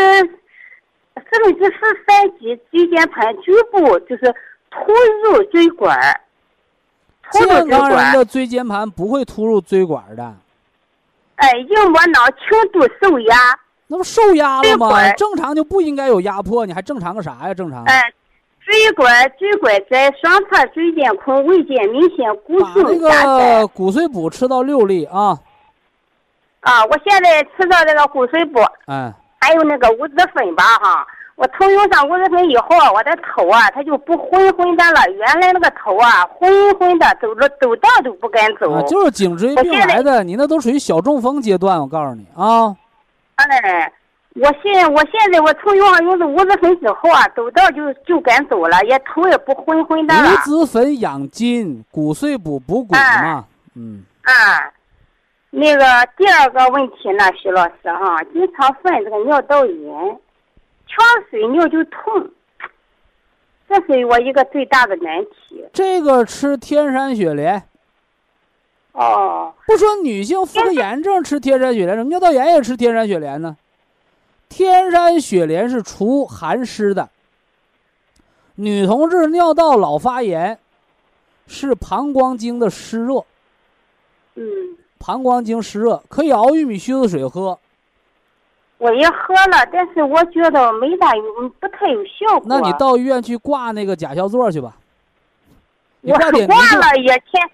[1.16, 4.36] 四分之四三级椎间盘局部就是
[4.70, 4.94] 突
[5.24, 6.22] 入椎管儿，
[7.34, 8.14] 健康人。
[8.14, 10.34] 的椎间盘不会突入椎管的，
[11.36, 13.36] 哎，硬膜囊轻度受压，
[13.88, 15.12] 那不受压了吗？
[15.14, 17.54] 正常就不应该有压迫，你还正常个啥呀？
[17.54, 17.84] 正常。
[17.86, 18.02] 哎，
[18.64, 23.68] 椎管椎管在双侧椎间孔未见明显骨把那性狭窄个。
[23.68, 25.38] 骨髓补吃到六粒啊，
[26.62, 29.12] 啊，我现在吃到这个骨髓补，哎，
[29.42, 31.06] 还有那个五子粉吧哈。
[31.36, 35.02] 我头用上五子粉以后，我的头啊，它就不昏昏的了。
[35.12, 38.72] 原来那个头啊，昏昏的，走路走道都不敢走。
[38.72, 42.76] 啊，就是颈椎病来的，你那都属于小中风阶段，我告诉你啊。
[43.36, 43.92] 哎，
[44.36, 50.32] 我现我现在我从用上用的五子粉之后啊，走道就就敢走了，也头也不昏昏的了。
[50.32, 54.04] 五子粉养筋，骨碎补补骨嘛，嗯。
[54.22, 54.72] 啊，
[55.50, 55.84] 那个
[56.16, 60.18] 第二个问题呢，徐老师哈、经常犯这个尿道炎，
[60.96, 62.30] 呛水尿就痛，
[63.68, 65.66] 这是我一个最大的难题。
[65.74, 67.64] 这个吃天山雪莲，
[68.92, 73.58] 哦，不说女性妇科炎症吃天山雪莲，怎么尿道炎也吃天山雪莲呢？
[74.50, 77.10] 天山雪莲是除寒湿的。
[78.56, 80.60] 女同志尿道老发炎，
[81.48, 83.26] 是膀胱经的湿热，
[84.36, 84.44] 嗯，
[85.00, 87.58] 膀胱经湿热可以熬玉米须子水喝。
[88.84, 91.24] 我也喝了，但是我觉得没啥有，
[91.58, 92.44] 不太有效果。
[92.46, 94.74] 那你到医院去挂那个甲硝唑去吧。
[96.02, 97.50] 你我挂了也前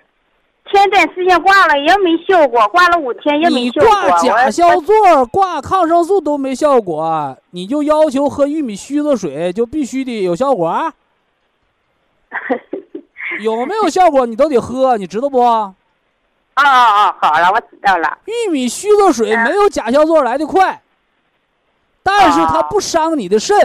[0.71, 3.91] 前段时间挂了也没效果，挂了五天也没效果。
[3.91, 10.91] 你挂甲硝唑、挂抗生素都没效果，你就要求喝玉米须子水就必须得有效果啊？
[13.41, 15.39] 有没有效果你都得喝，你知道不？
[15.39, 15.73] 哦
[16.55, 18.17] 哦哦，好了，我知道了。
[18.25, 20.81] 玉米须子水没有甲硝唑来的快，
[22.03, 23.57] 但是它不伤你的肾。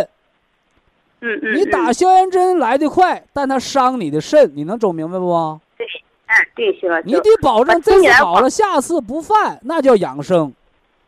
[1.20, 1.55] 嗯嗯。
[1.55, 5.61] 你打嗯消炎针来的快，但它伤你的肾，你能整明白不？
[5.76, 5.87] 对，
[6.26, 7.03] 嗯对，徐老师。
[7.07, 10.53] 你得保证这次好了，下次不犯，那叫养生。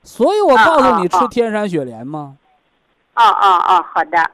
[0.03, 2.37] 所以我告诉你，吃天山雪莲吗。
[3.15, 4.31] 哦哦哦，好的。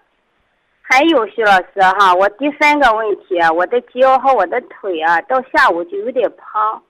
[0.83, 6.83] 还有徐老师哈，我第三个问题啊，我的脚和我的腿啊，到下午就有点胖，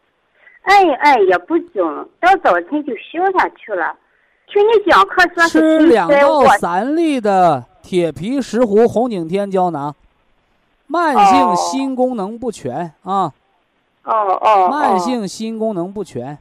[0.63, 3.95] 按一按也不肿，到早晨就消下去了。
[4.53, 9.95] 听你讲课说吃两到三粒的铁皮石斛红景天胶囊，
[10.87, 13.33] 慢性哦心功能不全啊，
[14.05, 16.37] 哦哦慢性心功能不全。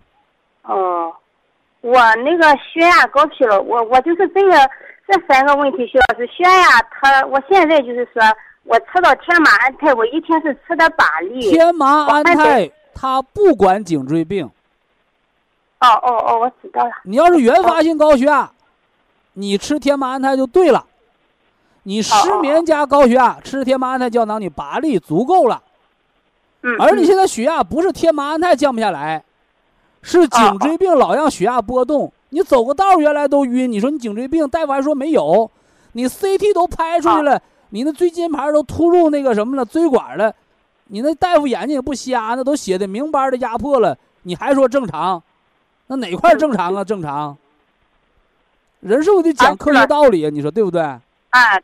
[0.64, 1.14] 哦，
[1.80, 4.52] 我那个血压高去了，我我就是这个
[5.08, 8.22] 这三个问题，徐老师，血压它，我现在就是说
[8.66, 11.50] 我吃到天麻安泰，我一天是吃的八粒。
[11.50, 14.50] 天麻安泰它不管颈椎病，
[15.82, 16.92] 哦哦哦，我知道了。
[17.04, 18.52] 你要是原发性高血压，
[19.34, 20.86] 你吃天麻安泰就对了。
[21.84, 25.62] 你失眠加高血压，吃天麻安泰胶囊，你八粒足够了。
[26.62, 26.76] 嗯。
[26.80, 29.24] 而你嗯现在血压不是天麻安泰降不下来，
[30.02, 32.14] 是颈椎病老让血压波动。
[32.30, 35.50] 你走个道儿原来都晕，你说你颈椎病，大夫还说没有，
[35.94, 40.34] 你 CT 都拍出去了，你那椎间盘都突入那个什么了，椎管了，
[40.86, 45.22] 你那大夫眼睛也不瞎，那都写的明白的压迫了，你还说正常，
[45.92, 46.84] 那哪块儿正常啊？
[46.86, 47.36] 正常。
[48.80, 50.30] 人是不是得讲科学道理啊？
[50.32, 50.82] 你说对不对？
[50.82, 51.02] 啊，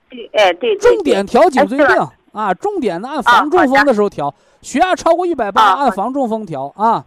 [0.09, 1.88] 对，哎，对，对重点调颈椎病
[2.34, 7.05] 啊，重点的按防中风的时候调，血压超过一百八啊按防中风调啊。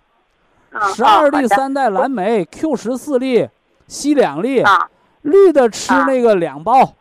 [0.72, 3.46] 啊十二粒三代蓝莓，Q 十四粒，
[3.86, 4.88] 硒两粒，啊
[5.22, 6.94] 绿的吃啊那个两包，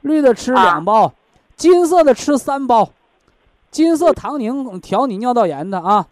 [0.00, 1.12] 绿的吃啊两包，
[1.56, 2.88] 金色的吃三包，
[3.70, 6.06] 金色糖宁调你尿道炎的啊，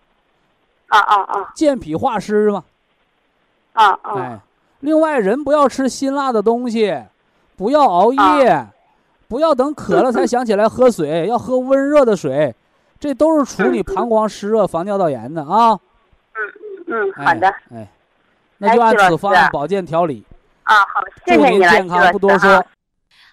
[0.88, 2.62] 啊啊啊健脾化湿嘛。
[3.76, 4.40] 啊啊哎，
[4.80, 7.04] 另外人不要吃辛辣的东西，
[7.56, 8.66] 不要熬夜，
[9.28, 12.54] 不要等渴了才想起来喝水， 要喝温热的水，
[12.98, 15.78] 这都是处理膀胱湿热、防尿道炎的啊。
[16.34, 17.88] 嗯，嗯好的哎，
[18.58, 20.24] 那就按此方案保健调理。
[20.62, 22.64] 啊，好，谢祝谢你了，您健康，不多说。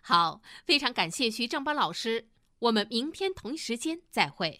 [0.02, 2.26] 好，非常感谢徐正邦老师，
[2.60, 4.60] 我们明天同一时间再会。